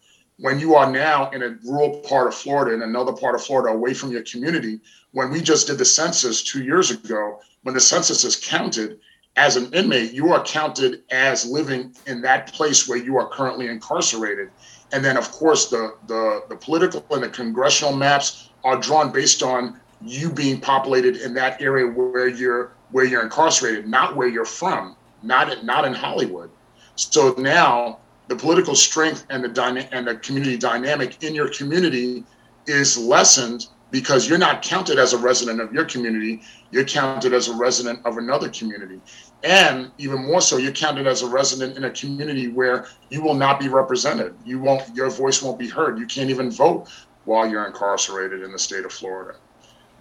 [0.42, 3.76] When you are now in a rural part of Florida, in another part of Florida,
[3.76, 4.80] away from your community,
[5.12, 9.00] when we just did the census two years ago, when the census is counted
[9.36, 13.68] as an inmate, you are counted as living in that place where you are currently
[13.68, 14.50] incarcerated.
[14.92, 19.44] And then, of course, the, the, the political and the congressional maps are drawn based
[19.44, 24.46] on you being populated in that area where you're where you're incarcerated, not where you're
[24.46, 26.50] from, not not in Hollywood.
[26.96, 32.24] So now the political strength and the dyna- and the community dynamic in your community
[32.68, 37.48] is lessened because you're not counted as a resident of your community you're counted as
[37.48, 39.02] a resident of another community.
[39.44, 43.34] And even more so you're counted as a resident in a community where you will
[43.34, 44.36] not be represented.
[44.46, 45.98] You won't your voice won't be heard.
[45.98, 46.90] You can't even vote
[47.26, 49.38] while you're incarcerated in the state of florida.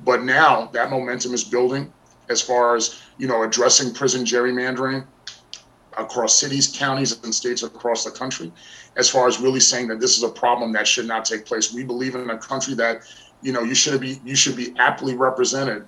[0.04, 1.92] But now that momentum is building
[2.28, 5.06] as far as you know addressing prison gerrymandering
[5.98, 8.52] across cities counties and states across the country
[8.96, 11.72] as far as really saying that this is a problem that should not take place.
[11.72, 13.02] We believe in a country that
[13.42, 15.84] you know you should be you should be aptly represented.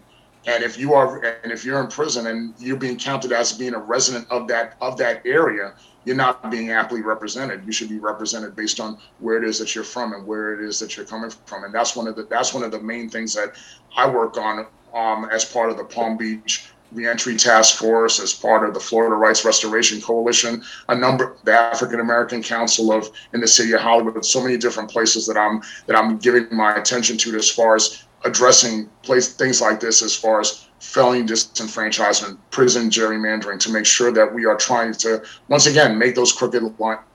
[0.46, 3.74] And if you are and if you're in prison and you're being counted as being
[3.74, 7.62] a resident of that of that area you're not being aptly represented.
[7.66, 10.66] You should be represented based on where it is that you're from and where it
[10.66, 11.64] is that you're coming from.
[11.64, 13.50] And that's one of the that's one of the main things that
[13.96, 18.66] i work on um, as part of the palm beach reentry task force as part
[18.66, 23.48] of the florida rights restoration coalition a number the african american council of in the
[23.48, 27.36] city of hollywood so many different places that i'm that i'm giving my attention to
[27.36, 33.60] as far as addressing place things like this as far as felony disenfranchisement, prison gerrymandering,
[33.60, 36.62] to make sure that we are trying to once again make those crooked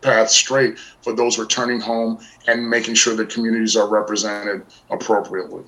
[0.01, 5.63] paths straight for those returning home and making sure that communities are represented appropriately.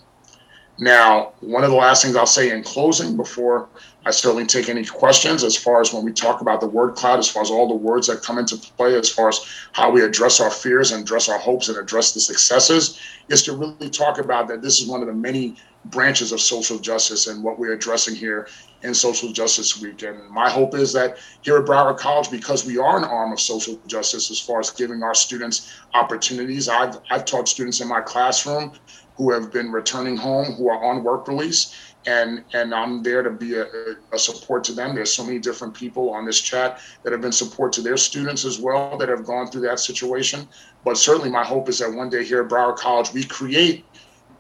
[0.80, 3.68] Now, one of the last things I'll say in closing before
[4.06, 7.20] I certainly take any questions as far as when we talk about the word cloud,
[7.20, 9.40] as far as all the words that come into play, as far as
[9.74, 13.54] how we address our fears and address our hopes and address the successes, is to
[13.58, 17.44] really talk about that this is one of the many branches of social justice and
[17.44, 18.48] what we're addressing here
[18.84, 20.04] in Social Justice Week.
[20.04, 23.40] And my hope is that here at Broward College, because we are an arm of
[23.40, 28.02] social justice as far as giving our students opportunities, I've, I've taught students in my
[28.02, 28.74] classroom
[29.16, 33.30] who have been returning home, who are on work release, and and I'm there to
[33.30, 33.66] be a,
[34.14, 34.96] a, support to them.
[34.96, 38.46] There's so many different people on this chat that have been support to their students
[38.46, 40.48] as well that have gone through that situation.
[40.86, 43.86] But certainly, my hope is that one day here at Broward College, we create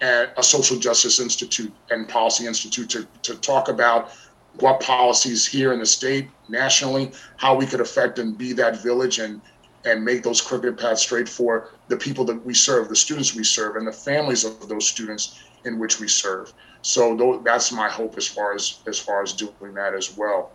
[0.01, 4.11] a, a social justice institute and policy institute to, to talk about
[4.59, 9.19] what policies here in the state, nationally, how we could affect and be that village
[9.19, 9.41] and
[9.85, 13.43] and make those crooked paths straight for the people that we serve, the students we
[13.43, 16.51] serve, and the families of those students in which we serve.
[16.81, 20.51] So that's my hope as far as as far as doing that as well.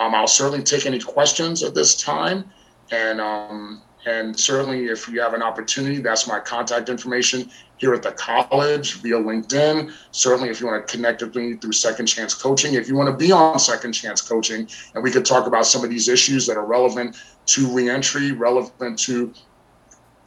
[0.00, 2.50] Um, I'll certainly take any questions at this time,
[2.90, 8.02] and um, and certainly if you have an opportunity, that's my contact information here at
[8.02, 9.92] the college via LinkedIn.
[10.10, 13.10] Certainly, if you want to connect with me through Second Chance Coaching, if you want
[13.10, 16.46] to be on Second Chance Coaching, and we could talk about some of these issues
[16.46, 19.32] that are relevant to reentry, relevant to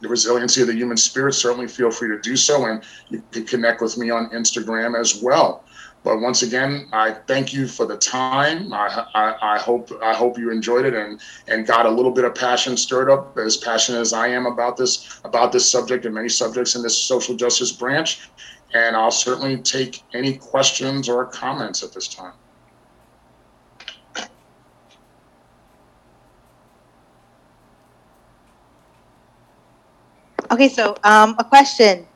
[0.00, 2.66] the resiliency of the human spirit, certainly feel free to do so.
[2.66, 5.64] And you can connect with me on Instagram as well.
[6.04, 8.72] But once again, I thank you for the time.
[8.72, 12.24] I, I, I, hope I hope you enjoyed it and and got a little bit
[12.24, 16.14] of passion stirred up, as passionate as I am about this about this subject and
[16.14, 18.20] many subjects in this social justice branch.
[18.74, 22.32] And I'll certainly take any questions or comments at this time.
[30.50, 32.07] Okay, so um, a question.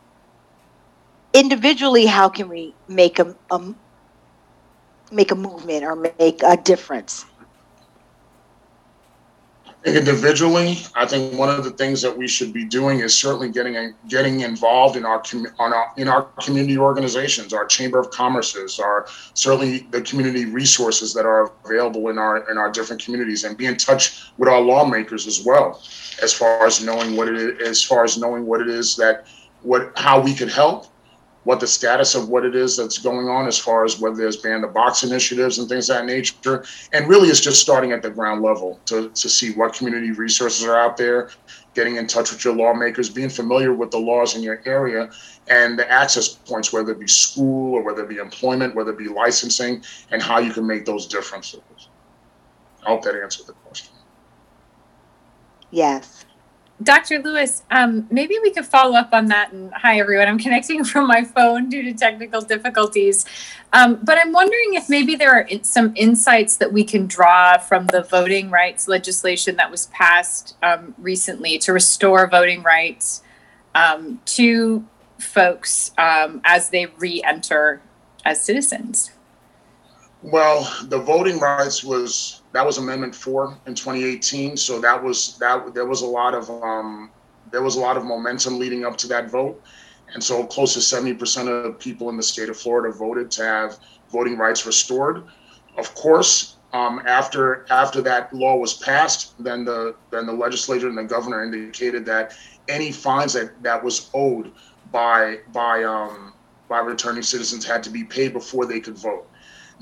[1.34, 3.74] Individually, how can we make a, a
[5.10, 7.24] make a movement or make a difference?
[9.84, 13.94] individually, I think one of the things that we should be doing is certainly getting
[14.08, 15.22] getting involved in our,
[15.58, 21.12] on our in our community organizations, our chamber of commerces, our certainly the community resources
[21.14, 24.60] that are available in our in our different communities, and be in touch with our
[24.60, 25.82] lawmakers as well,
[26.22, 29.26] as far as knowing what it is, as far as knowing what it is that
[29.62, 30.86] what how we could help
[31.44, 34.36] what the status of what it is that's going on as far as whether there's
[34.36, 36.64] ban the box initiatives and things of that nature.
[36.92, 40.64] And really it's just starting at the ground level to, to see what community resources
[40.64, 41.30] are out there,
[41.74, 45.10] getting in touch with your lawmakers, being familiar with the laws in your area
[45.48, 48.98] and the access points, whether it be school or whether it be employment, whether it
[48.98, 51.60] be licensing, and how you can make those differences.
[52.86, 53.94] I hope that answered the question.
[55.70, 56.24] Yes.
[56.82, 57.20] Dr.
[57.20, 59.52] Lewis, um, maybe we could follow up on that.
[59.52, 60.28] And hi, everyone.
[60.28, 63.24] I'm connecting from my phone due to technical difficulties.
[63.72, 67.86] Um, but I'm wondering if maybe there are some insights that we can draw from
[67.86, 73.22] the voting rights legislation that was passed um, recently to restore voting rights
[73.74, 74.86] um, to
[75.18, 77.80] folks um, as they re enter
[78.24, 79.12] as citizens.
[80.22, 84.56] Well, the voting rights was that was Amendment Four in 2018.
[84.56, 87.10] So that was that there was a lot of um,
[87.50, 89.62] there was a lot of momentum leading up to that vote,
[90.14, 93.78] and so close to 70% of people in the state of Florida voted to have
[94.10, 95.24] voting rights restored.
[95.76, 100.96] Of course, um, after after that law was passed, then the then the legislature and
[100.96, 102.36] the governor indicated that
[102.68, 104.52] any fines that that was owed
[104.90, 106.32] by by um,
[106.68, 109.28] by returning citizens had to be paid before they could vote.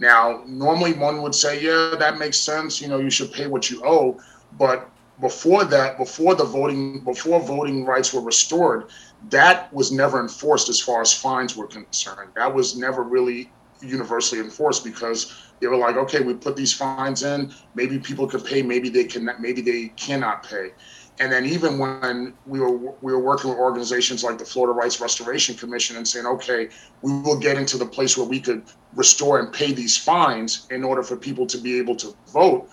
[0.01, 2.81] Now, normally one would say, yeah, that makes sense.
[2.81, 4.19] You know, you should pay what you owe.
[4.59, 4.91] But
[5.21, 8.87] before that, before the voting, before voting rights were restored,
[9.29, 12.31] that was never enforced as far as fines were concerned.
[12.35, 17.23] That was never really universally enforced because they were like, okay, we put these fines
[17.23, 17.53] in.
[17.75, 18.63] Maybe people could pay.
[18.63, 19.29] Maybe they can.
[19.39, 20.71] Maybe they cannot pay.
[21.19, 25.01] And then even when we were we were working with organizations like the Florida Rights
[25.01, 26.69] Restoration Commission and saying, okay,
[27.03, 28.63] we will get into the place where we could
[28.95, 32.69] restore and pay these fines in order for people to be able to vote.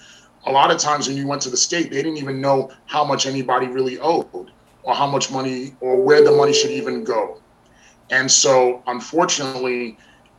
[0.45, 3.03] A lot of times when you went to the state, they didn't even know how
[3.03, 4.51] much anybody really owed
[4.83, 7.41] or how much money or where the money should even go.
[8.09, 9.97] And so unfortunately,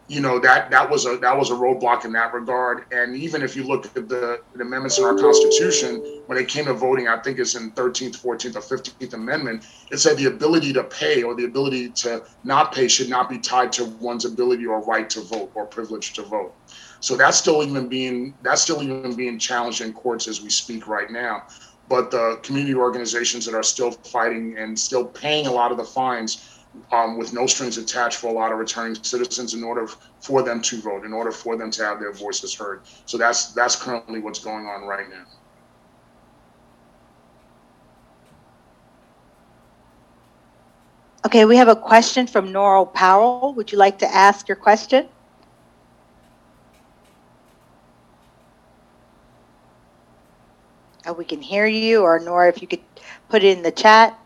[0.08, 2.86] you know that that was a that was a roadblock in that regard.
[2.92, 6.64] And even if you look at the, the, amendments in our Constitution, when it came
[6.64, 10.72] to voting, I think it's in 13th, 14th, or 15th Amendment, it said the ability
[10.72, 14.64] to pay or the ability to not pay should not be tied to one's ability
[14.64, 16.54] or right to vote or privilege to vote.
[17.00, 20.88] So that's still even being that's still even being challenged in courts as we speak
[20.88, 21.44] right now.
[21.86, 25.84] But the community organizations that are still fighting and still paying a lot of the
[25.84, 26.57] fines
[26.92, 29.86] um, with no strings attached for a lot of returning citizens in order
[30.20, 32.82] for them to vote, in order for them to have their voices heard.
[33.06, 35.24] So that's that's currently what's going on right now.
[41.26, 43.52] Okay, we have a question from Nora Powell.
[43.54, 45.08] Would you like to ask your question?
[51.06, 52.82] Oh, we can hear you, or Nora, if you could
[53.28, 54.18] put it in the chat.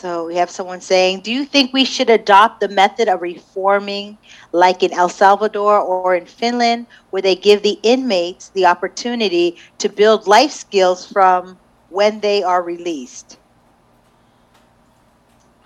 [0.00, 4.16] So we have someone saying, Do you think we should adopt the method of reforming
[4.50, 9.90] like in El Salvador or in Finland, where they give the inmates the opportunity to
[9.90, 11.58] build life skills from
[11.90, 13.36] when they are released?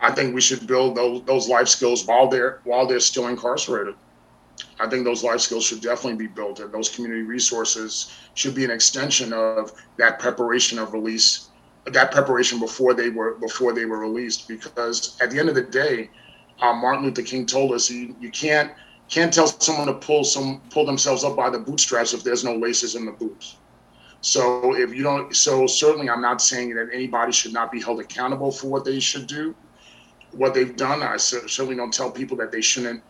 [0.01, 3.95] I think we should build those, those life skills while they're while they're still incarcerated.
[4.81, 8.65] I think those life skills should definitely be built, and those community resources should be
[8.65, 11.51] an extension of that preparation of release
[11.87, 15.63] that preparation before they were before they were released because at the end of the
[15.63, 16.09] day
[16.63, 18.73] um, martin luther king told us you, you can't
[19.09, 22.57] can't tell someone to pull some pull themselves up by the bootstraps if there's no
[22.57, 23.61] laces in the boots.
[24.21, 28.01] So if you don't so certainly i'm not saying that anybody should not be held
[28.01, 29.55] accountable for what they should do.
[30.33, 33.03] What they've done i certainly don't tell people that they shouldn't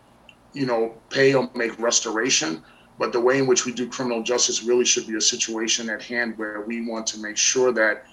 [0.53, 2.63] you know pay or make restoration
[2.99, 6.03] but the way in which we do criminal justice really should be a situation at
[6.03, 8.05] hand where we want to make sure that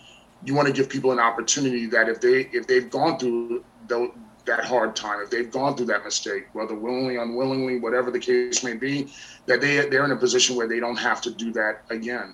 [0.44, 4.12] you want to give people an opportunity that if they if they've gone through the,
[4.46, 8.64] that hard time, if they've gone through that mistake, whether willingly, unwillingly, whatever the case
[8.64, 9.12] may be,
[9.46, 12.34] that they they're in a position where they don't have to do that again.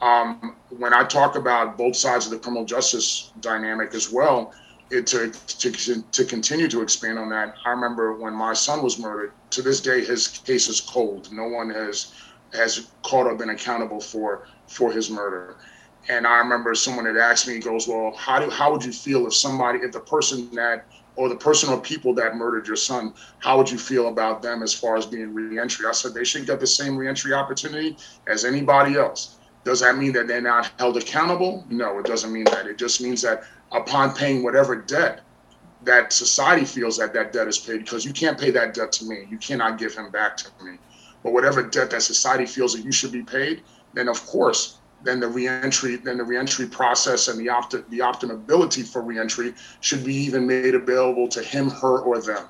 [0.00, 4.52] Um, when I talk about both sides of the criminal justice dynamic as well,
[4.90, 8.98] it, to, to to continue to expand on that, I remember when my son was
[8.98, 9.32] murdered.
[9.50, 11.32] To this day, his case is cold.
[11.32, 12.12] No one has
[12.52, 15.56] has caught up and accountable for for his murder.
[16.08, 18.92] And I remember someone had asked me, he goes, Well, how do how would you
[18.92, 20.86] feel if somebody, if the person that
[21.16, 24.62] or the person or people that murdered your son, how would you feel about them
[24.62, 25.86] as far as being reentry?
[25.86, 27.96] I said they should get the same reentry opportunity
[28.26, 29.38] as anybody else.
[29.64, 31.64] Does that mean that they're not held accountable?
[31.70, 32.66] No, it doesn't mean that.
[32.66, 35.22] It just means that upon paying whatever debt
[35.82, 39.06] that society feels that that debt is paid, because you can't pay that debt to
[39.06, 40.78] me, you cannot give him back to me.
[41.22, 45.20] But whatever debt that society feels that you should be paid, then of course then
[45.20, 50.14] the reentry then the reentry process and the opt the optimability for reentry should be
[50.14, 52.46] even made available to him, her, or them.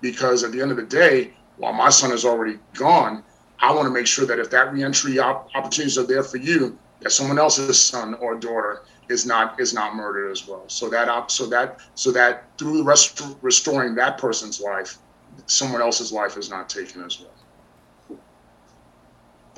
[0.00, 3.22] Because at the end of the day, while my son is already gone,
[3.60, 6.78] I want to make sure that if that reentry op- opportunities are there for you,
[7.00, 10.64] that someone else's son or daughter is not is not murdered as well.
[10.68, 14.98] So that op- so that so that through rest- restoring that person's life,
[15.46, 17.37] someone else's life is not taken as well.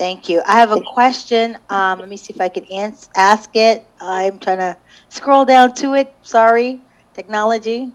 [0.01, 0.41] Thank you.
[0.47, 1.59] I have a question.
[1.69, 3.85] Um, let me see if I can ans- ask it.
[4.01, 4.75] I'm trying to
[5.11, 6.15] scroll down to it.
[6.23, 6.81] Sorry,
[7.13, 7.93] technology.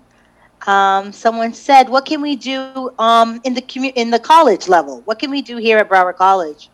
[0.67, 5.01] Um, someone said, "What can we do um, in the commu- in the college level?
[5.05, 6.69] What can we do here at Broward College?"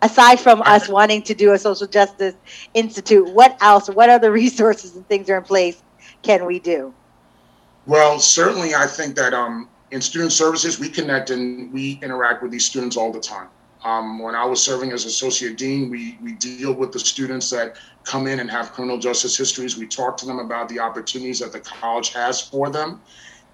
[0.00, 2.34] Aside from us wanting to do a social justice
[2.72, 3.90] institute, what else?
[3.90, 5.82] What other resources and things are in place
[6.22, 6.94] can we do?
[7.84, 12.52] Well, certainly, I think that um, in student services, we connect and we interact with
[12.52, 13.48] these students all the time.
[13.84, 17.76] Um, when I was serving as associate dean, we, we deal with the students that
[18.04, 19.78] come in and have criminal justice histories.
[19.78, 23.00] We talk to them about the opportunities that the college has for them.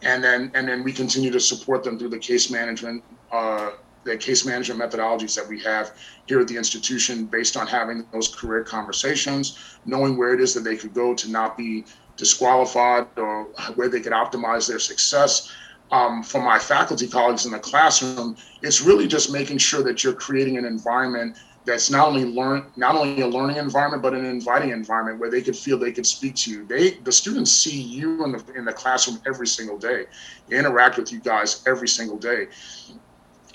[0.02, 3.72] And then, and then we continue to support them through the case management, uh,
[4.04, 8.34] the case management methodologies that we have here at the institution based on having those
[8.34, 11.84] career conversations, knowing where it is that they could go to not be
[12.16, 15.50] disqualified or where they could optimize their success
[15.94, 20.12] um, for my faculty colleagues in the classroom, it's really just making sure that you're
[20.12, 24.70] creating an environment that's not only learn not only a learning environment but an inviting
[24.70, 26.66] environment where they could feel they could speak to you.
[26.66, 30.04] They the students see you in the in the classroom every single day
[30.48, 32.48] they interact with you guys every single day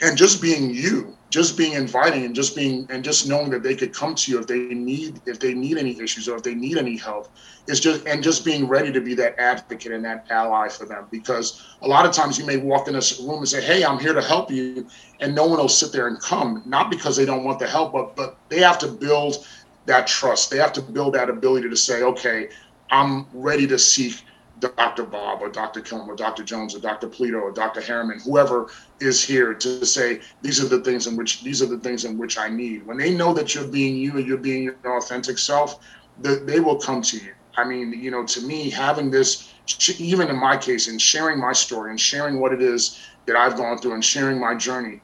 [0.02, 3.76] and just being you just being inviting and just being and just knowing that they
[3.76, 6.56] could come to you if they need if they need any issues or if they
[6.56, 7.28] need any help
[7.68, 11.08] is just and just being ready to be that advocate and that ally for them.
[11.12, 14.00] Because a lot of times you may walk in this room and say hey i'm
[14.00, 14.88] here to help you
[15.20, 17.93] and no one will sit there and come not because they don't want the help
[17.93, 19.38] but but they have to build
[19.86, 20.52] that trust.
[20.52, 22.50] They have to build that ability to say okay
[22.91, 24.24] i'm ready to seek
[24.60, 25.03] Dr.
[25.03, 25.82] Bob or Dr.
[25.82, 26.43] Kilmer or Dr.
[26.43, 27.07] Jones or Dr.
[27.07, 27.82] Polito or Dr.
[27.82, 31.80] Harriman, whoever is here to say these are the things in which these are the
[31.80, 32.86] things in which I need.
[32.86, 35.80] When they know that you're being you and you're being your authentic self,
[36.22, 37.34] the, they will come to you.
[37.55, 39.53] I mean, you know, to me, having this,
[39.97, 43.57] even in my case, and sharing my story and sharing what it is that I've
[43.57, 45.01] gone through and sharing my journey,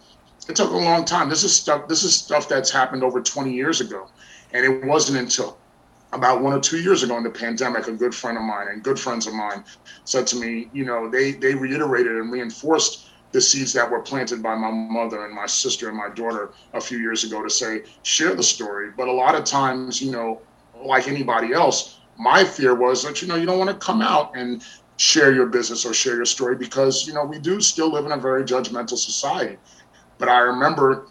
[0.48, 1.28] it took a long time.
[1.30, 1.88] This is stuff.
[1.88, 4.08] This is stuff that's happened over 20 years ago,
[4.54, 5.58] and it wasn't until
[6.16, 8.82] about one or two years ago in the pandemic, a good friend of mine and
[8.82, 9.64] good friends of mine
[10.06, 14.42] said to me, you know, they they reiterated and reinforced the seeds that were planted
[14.42, 17.84] by my mother and my sister and my daughter a few years ago to say
[18.04, 18.92] share the story.
[18.96, 20.42] But a lot of times, you know,
[20.84, 24.36] like anybody else, my fear was that you know you don't want to come out
[24.36, 24.64] and
[24.98, 28.14] share your business or share your story because you know we do still live in
[28.14, 29.58] a very judgmental society.
[30.18, 31.08] But I remember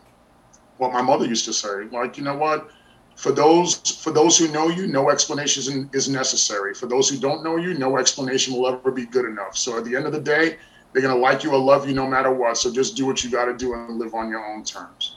[0.78, 2.70] what my mother used to say, like, you know what?
[3.16, 6.74] For those for those who know you, no explanation is necessary.
[6.74, 9.56] For those who don't know you, no explanation will ever be good enough.
[9.56, 10.58] So at the end of the day,
[10.92, 12.56] they're gonna like you or love you no matter what.
[12.56, 15.16] So just do what you got to do and live on your own terms.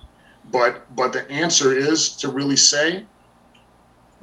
[0.52, 3.06] But but the answer is to really say,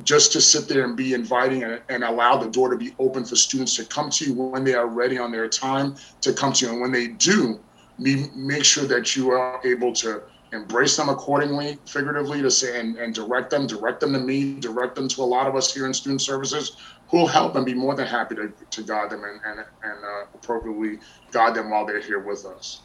[0.03, 3.25] just to sit there and be inviting and, and allow the door to be open
[3.25, 6.53] for students to come to you when they are ready on their time to come
[6.55, 6.73] to you.
[6.73, 7.61] And when they do,
[7.99, 10.23] make sure that you are able to
[10.55, 14.95] embrace them accordingly, figuratively, to say and, and direct them, direct them to me, direct
[14.95, 16.77] them to a lot of us here in student services
[17.09, 20.05] who will help and be more than happy to, to guide them and, and, and
[20.05, 20.99] uh, appropriately
[21.33, 22.83] guide them while they're here with us.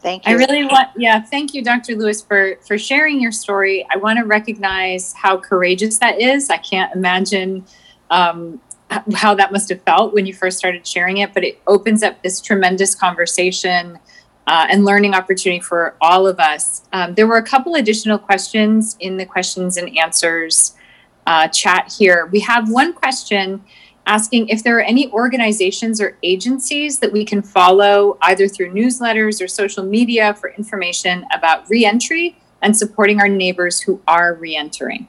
[0.00, 0.32] Thank you.
[0.32, 1.96] I really want, yeah, thank you, Dr.
[1.96, 3.84] Lewis, for for sharing your story.
[3.90, 6.48] I want to recognize how courageous that is.
[6.50, 7.64] I can't imagine
[8.10, 8.60] um,
[9.14, 12.22] how that must have felt when you first started sharing it, but it opens up
[12.22, 13.98] this tremendous conversation
[14.46, 16.82] uh, and learning opportunity for all of us.
[16.92, 20.74] Um, there were a couple additional questions in the questions and answers
[21.26, 22.26] uh, chat here.
[22.26, 23.64] We have one question
[24.06, 29.42] asking if there are any organizations or agencies that we can follow either through newsletters
[29.42, 35.08] or social media for information about reentry and supporting our neighbors who are reentering.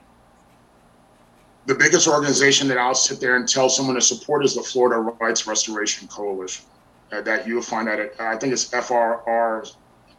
[1.68, 4.98] The biggest organization that I'll sit there and tell someone to support is the Florida
[5.20, 6.66] Rights Restoration Coalition
[7.12, 8.16] uh, that you'll find at it.
[8.20, 9.74] I think it's FRR,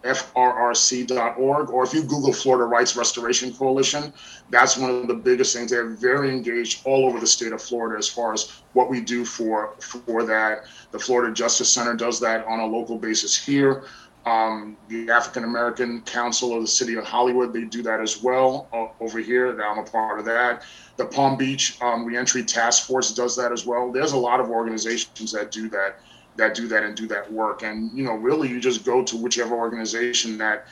[0.04, 4.12] frrc.org, or if you Google Florida Rights Restoration Coalition,
[4.50, 5.70] that's one of the biggest things.
[5.70, 9.24] They're very engaged all over the state of Florida as far as what we do
[9.24, 10.64] for for that.
[10.92, 13.84] The Florida Justice Center does that on a local basis here.
[14.26, 18.68] Um, the African American Council of the City of Hollywood, they do that as well
[18.72, 19.58] uh, over here.
[19.60, 20.64] I'm a part of that.
[20.96, 23.90] The Palm Beach um, Reentry Task Force does that as well.
[23.90, 26.00] There's a lot of organizations that do that
[26.38, 27.62] that do that and do that work.
[27.62, 30.66] And you know, really, you just go to whichever organization that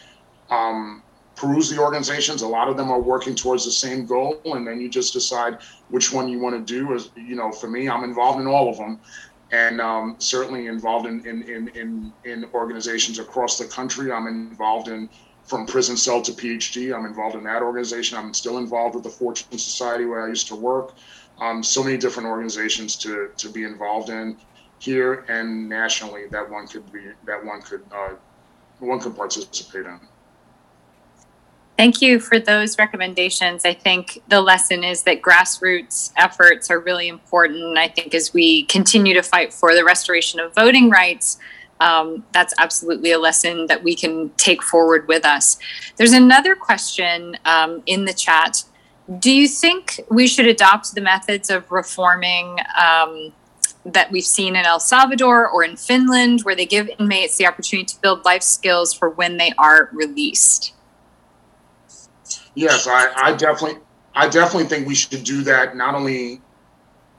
[0.49, 1.03] um,
[1.35, 2.43] peruse the organizations.
[2.43, 5.59] A lot of them are working towards the same goal, and then you just decide
[5.91, 6.95] which one you want to do.
[6.95, 9.01] As you know, for me, I'm involved in all of them,
[9.53, 14.11] and um, certainly involved in, in in in in organizations across the country.
[14.11, 15.11] I'm involved in
[15.45, 16.97] from prison cell to PhD.
[16.97, 18.19] I'm involved in that organization.
[18.19, 20.95] I'm still involved with the Fortune Society where I used to work.
[21.41, 24.37] Um, so many different organizations to to be involved in
[24.79, 28.15] here and nationally that one could be that one could uh,
[28.79, 30.01] one could participate in.
[31.77, 33.67] Thank you for those recommendations.
[33.67, 37.77] I think the lesson is that grassroots efforts are really important.
[37.77, 41.39] I think as we continue to fight for the restoration of voting rights,
[41.81, 45.59] um, that's absolutely a lesson that we can take forward with us.
[45.97, 48.65] There's another question um, in the chat.
[49.19, 53.35] Do you think we should adopt the methods of reforming um,
[53.87, 57.87] that we've seen in El Salvador or in Finland, where they give inmates the opportunity
[57.87, 60.75] to build life skills for when they are released.
[62.55, 63.81] Yes, I, I definitely,
[64.15, 66.41] I definitely think we should do that not only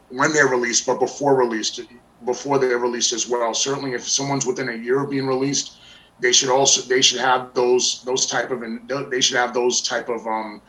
[0.10, 1.80] when they're released, but before released,
[2.26, 3.54] before they're released as well.
[3.54, 5.78] Certainly, if someone's within a year of being released,
[6.20, 9.82] they should also they should have those those type of and they should have those
[9.82, 10.62] type of um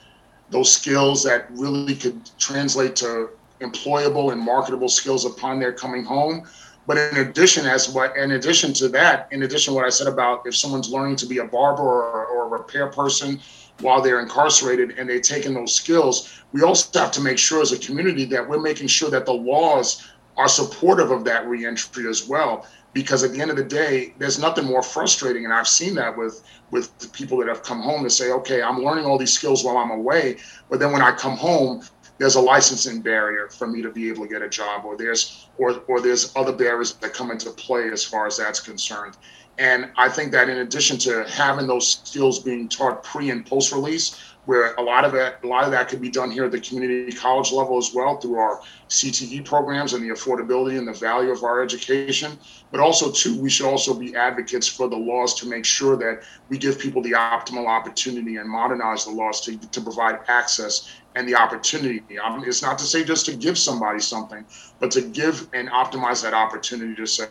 [0.50, 3.30] those skills that really could translate to
[3.60, 6.46] employable and marketable skills upon their coming home.
[6.86, 10.06] But in addition, as what in addition to that, in addition to what I said
[10.06, 13.40] about if someone's learning to be a barber or, or a repair person
[13.80, 17.72] while they're incarcerated and they're taking those skills, we also have to make sure as
[17.72, 22.26] a community that we're making sure that the laws are supportive of that reentry as
[22.26, 22.66] well.
[22.94, 26.16] Because at the end of the day, there's nothing more frustrating, and I've seen that
[26.16, 29.64] with with people that have come home to say, okay, I'm learning all these skills
[29.64, 30.36] while I'm away,
[30.68, 31.82] but then when I come home,
[32.18, 35.48] there's a licensing barrier for me to be able to get a job or there's
[35.56, 39.16] or or there's other barriers that come into play as far as that's concerned
[39.58, 43.72] and i think that in addition to having those skills being taught pre and post
[43.72, 46.50] release where a lot of that a lot of that could be done here at
[46.50, 50.92] the community college level as well through our CTE programs and the affordability and the
[50.94, 52.38] value of our education.
[52.70, 56.22] But also too, we should also be advocates for the laws to make sure that
[56.48, 61.28] we give people the optimal opportunity and modernize the laws to, to provide access and
[61.28, 62.16] the opportunity.
[62.20, 64.44] Um, it's not to say just to give somebody something,
[64.78, 67.26] but to give and optimize that opportunity to say,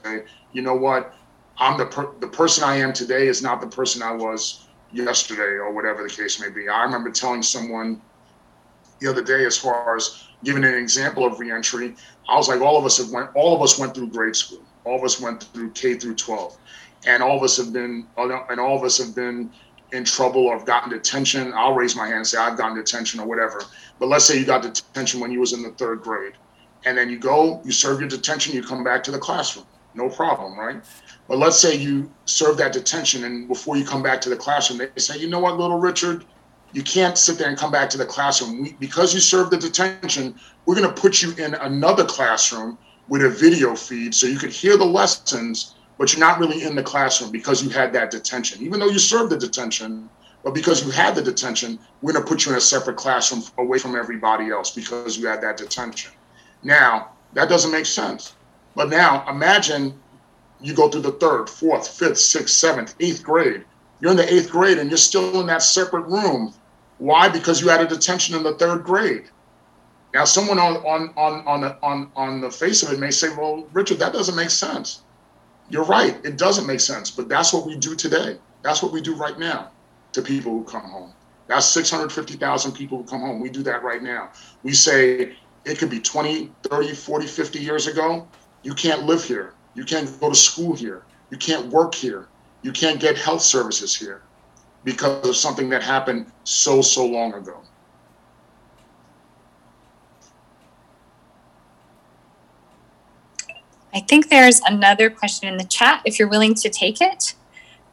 [0.52, 1.14] you know what,
[1.58, 5.56] I'm the per- the person I am today is not the person I was yesterday
[5.56, 6.68] or whatever the case may be.
[6.68, 8.02] I remember telling someone
[9.00, 11.96] the other day, as far as giving an example of reentry,
[12.28, 14.64] I was like, all of us have went, all of us went through grade school.
[14.84, 16.58] All of us went through K through 12,
[17.06, 19.52] and all of us have been, and all of us have been
[19.92, 21.54] in trouble or have gotten detention.
[21.54, 23.62] I'll raise my hand and say I've gotten detention or whatever.
[24.00, 26.34] But let's say you got detention when you was in the third grade,
[26.86, 29.66] and then you go, you serve your detention, you come back to the classroom,
[29.96, 30.84] no problem, right?
[31.28, 34.80] But let's say you serve that detention and before you come back to the classroom,
[34.80, 36.26] they say, you know what, little Richard,
[36.74, 38.62] you can't sit there and come back to the classroom.
[38.62, 40.36] We, because you served the detention,
[40.66, 42.78] we're going to put you in another classroom
[43.08, 46.76] with a video feed so you could hear the lessons, but you're not really in
[46.76, 48.62] the classroom because you had that detention.
[48.62, 50.10] Even though you served the detention,
[50.44, 53.44] but because you had the detention, we're going to put you in a separate classroom
[53.58, 56.12] away from everybody else because you had that detention.
[56.64, 58.36] Now, that doesn't make sense.
[58.76, 60.00] But now imagine
[60.62, 63.66] you go through the third, fourth, fifth, sixth, seventh, eighth grade.
[64.00, 66.54] You're in the eighth grade and you're still in that separate room.
[67.00, 67.30] Why?
[67.30, 69.26] Because you had a detention in the third grade.
[70.14, 73.30] Now, someone on on on on the, on on the face of it may say,
[73.36, 75.02] "Well, Richard, that doesn't make sense."
[75.70, 77.12] You're right; it doesn't make sense.
[77.12, 78.38] But that's what we do today.
[78.62, 79.72] That's what we do right now
[80.14, 81.14] to people who come home.
[81.48, 83.40] That's 650,000 people who come home.
[83.40, 84.32] We do that right now.
[84.64, 88.28] We say it could be 20, 30, 40, 50 years ago.
[88.64, 89.54] You can't live here.
[89.76, 91.04] You can't go to school here.
[91.30, 92.28] You can't work here.
[92.64, 94.22] You can't get health services here
[94.84, 97.62] because of something that happened so, so long ago.
[103.98, 107.34] I think there's another question in the chat if you're willing to take it.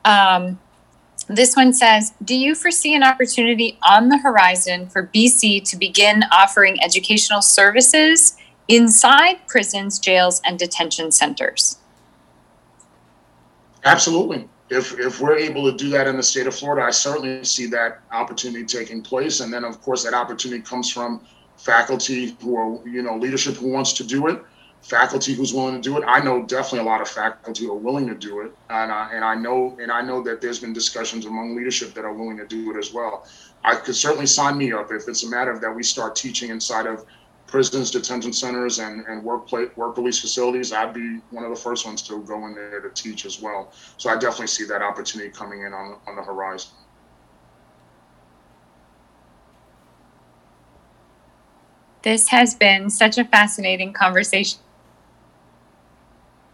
[0.05, 0.61] Um,
[1.29, 6.23] this one says Do you foresee an opportunity on the horizon for BC to begin
[6.31, 8.37] offering educational services
[8.69, 11.79] inside prisons, jails, and detention centers?
[13.87, 14.47] Absolutely.
[14.69, 17.65] if if we're able to do that in the state of Florida, I certainly see
[17.69, 19.41] that opportunity taking place.
[19.41, 21.23] And then, of course, that opportunity comes from
[21.57, 24.43] faculty who are, you know, leadership who wants to do it,
[24.85, 26.05] faculty who's willing to do it.
[26.07, 29.25] I know definitely a lot of faculty are willing to do it, and I, and
[29.25, 32.47] I know and I know that there's been discussions among leadership that are willing to
[32.47, 33.27] do it as well.
[33.65, 36.51] I could certainly sign me up if it's a matter of that we start teaching
[36.51, 37.07] inside of
[37.47, 41.57] prisons, detention centers, and, and work, play, work release facilities, I'd be one of the
[41.57, 43.73] first ones to go in there to teach as well.
[43.97, 46.73] So I definitely see that opportunity coming in on, on the horizon.
[52.03, 54.59] This has been such a fascinating conversation.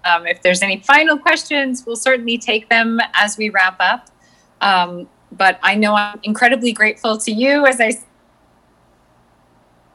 [0.04, 4.08] Um, if there's any final questions, we'll certainly take them as we wrap up.
[4.60, 7.92] Um, but I know I'm incredibly grateful to you as I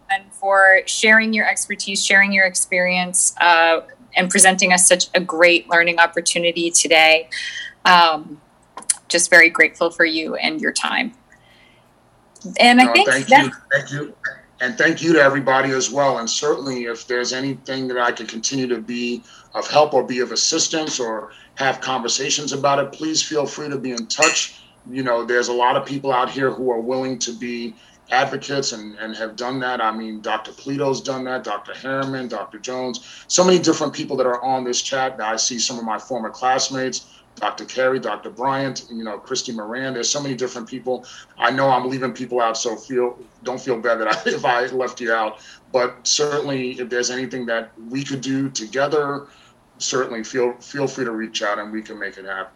[0.09, 3.81] and for sharing your expertise, sharing your experience, uh,
[4.15, 7.29] and presenting us such a great learning opportunity today.
[7.83, 8.39] Um,
[9.07, 11.13] just very grateful for you and your time.
[12.59, 14.15] And I think thank you, thank you,
[14.61, 16.19] and thank you to everybody as well.
[16.19, 19.23] And certainly, if there's anything that I can continue to be
[19.55, 23.77] of help or be of assistance or have conversations about it, please feel free to
[23.77, 24.59] be in touch.
[24.89, 27.73] You know, there's a lot of people out here who are willing to be
[28.11, 29.81] advocates and, and have done that.
[29.81, 30.51] I mean, Dr.
[30.51, 31.73] Polito's done that, Dr.
[31.73, 32.59] Harriman, Dr.
[32.59, 35.19] Jones, so many different people that are on this chat.
[35.19, 37.65] I see some of my former classmates, Dr.
[37.65, 38.29] Carey, Dr.
[38.29, 39.93] Bryant, you know, Christy Moran.
[39.93, 41.05] There's so many different people.
[41.37, 44.65] I know I'm leaving people out, so feel don't feel bad that I, if I
[44.67, 45.39] left you out.
[45.71, 49.27] But certainly, if there's anything that we could do together,
[49.77, 52.51] certainly feel feel free to reach out and we can make it happen.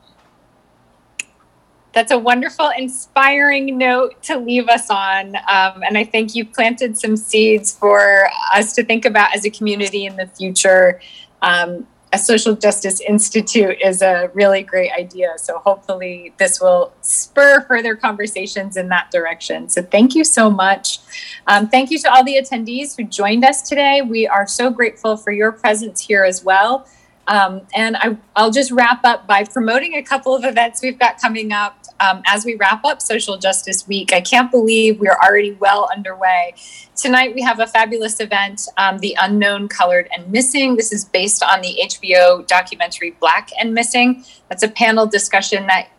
[1.91, 5.35] That's a wonderful, inspiring note to leave us on.
[5.35, 9.49] Um, and I think you planted some seeds for us to think about as a
[9.49, 11.01] community in the future.
[11.41, 15.33] Um, a social justice institute is a really great idea.
[15.37, 19.69] So hopefully, this will spur further conversations in that direction.
[19.69, 20.99] So, thank you so much.
[21.45, 24.01] Um, thank you to all the attendees who joined us today.
[24.01, 26.87] We are so grateful for your presence here as well.
[27.27, 31.21] Um, and I, will just wrap up by promoting a couple of events we've got
[31.21, 34.13] coming up um, as we wrap up Social Justice Week.
[34.13, 36.55] I can't believe we're already well underway.
[36.95, 40.75] Tonight we have a fabulous event, um, The Unknown, Colored, and Missing.
[40.75, 44.23] This is based on the HBO documentary Black and Missing.
[44.49, 45.89] That's a panel discussion that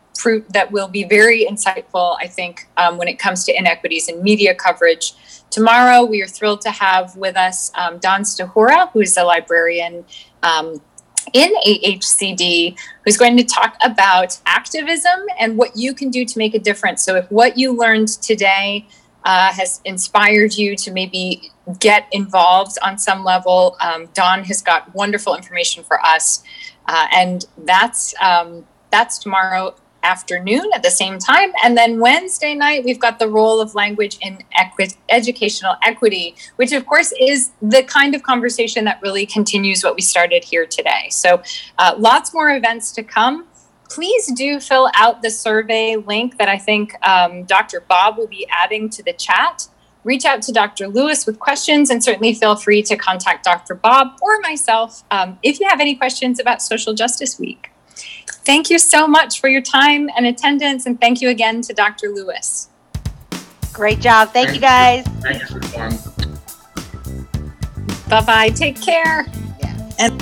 [0.51, 4.55] that will be very insightful, I think, um, when it comes to inequities in media
[4.55, 5.15] coverage.
[5.51, 10.05] Tomorrow, we are thrilled to have with us um, Don Stahura, who is a librarian
[10.43, 10.81] um,
[11.33, 16.55] in AHCD who's going to talk about activism and what you can do to make
[16.55, 17.03] a difference.
[17.03, 18.87] So, if what you learned today
[19.25, 24.95] uh, has inspired you to maybe get involved on some level, um, Don has got
[24.95, 26.43] wonderful information for us,
[26.87, 31.53] uh, and that's um, that's tomorrow afternoon at the same time.
[31.63, 36.73] And then Wednesday night, we've got the role of language in equi- educational equity, which
[36.73, 41.09] of course is the kind of conversation that really continues what we started here today.
[41.11, 41.43] So
[41.79, 43.47] uh, lots more events to come.
[43.89, 47.81] Please do fill out the survey link that I think um, Dr.
[47.81, 49.67] Bob will be adding to the chat.
[50.05, 50.89] Reach out to Dr.
[50.89, 53.75] Lewis with questions and certainly feel free to contact Dr.
[53.75, 57.71] Bob or myself um, if you have any questions about Social Justice Week.
[58.45, 62.09] Thank you so much for your time and attendance, and thank you again to Dr.
[62.09, 62.69] Lewis.
[63.73, 64.31] Great job.
[64.33, 65.05] Thank, thank you, guys.
[65.21, 65.99] Thank you for fun.
[68.09, 68.49] Bye bye.
[68.51, 69.27] Take care.
[69.61, 69.91] Yeah.
[69.99, 70.21] And-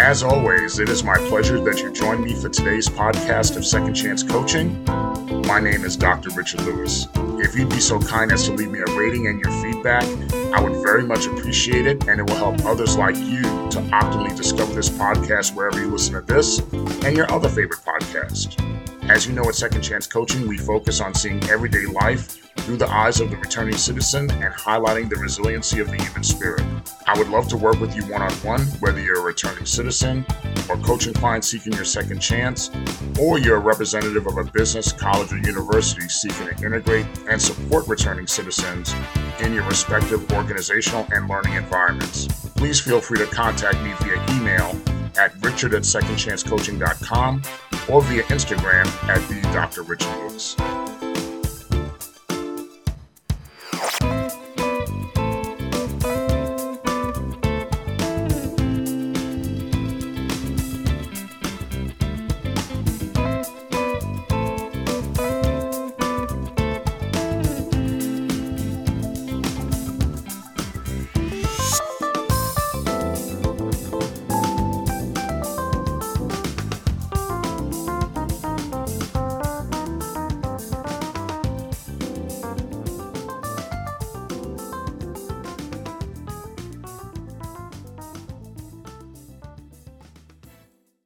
[0.00, 3.94] As always, it is my pleasure that you join me for today's podcast of Second
[3.94, 4.82] Chance Coaching.
[5.46, 6.30] My name is Dr.
[6.30, 7.06] Richard Lewis.
[7.38, 10.04] If you'd be so kind as to leave me a rating and your feedback,
[10.54, 14.36] I would very much appreciate it, and it will help others like you to optimally
[14.36, 16.58] discover this podcast wherever you listen to this
[17.04, 18.60] and your other favorite podcast.
[19.08, 22.88] As you know, at Second Chance Coaching, we focus on seeing everyday life through the
[22.88, 26.62] eyes of the returning citizen and highlighting the resiliency of the human spirit.
[27.06, 30.24] I would love to work with you one on one, whether you're a returning citizen
[30.68, 32.70] or coaching clients seeking your second chance,
[33.18, 37.88] or you're a representative of a business, college, or university seeking to integrate and support
[37.88, 38.94] returning citizens
[39.40, 42.26] in your respective organizational and learning environments.
[42.50, 44.78] Please feel free to contact me via email
[45.18, 47.42] at richard at secondchancecoaching.com
[47.88, 49.82] or via Instagram at the Dr.
[49.82, 50.56] Richard Lewis.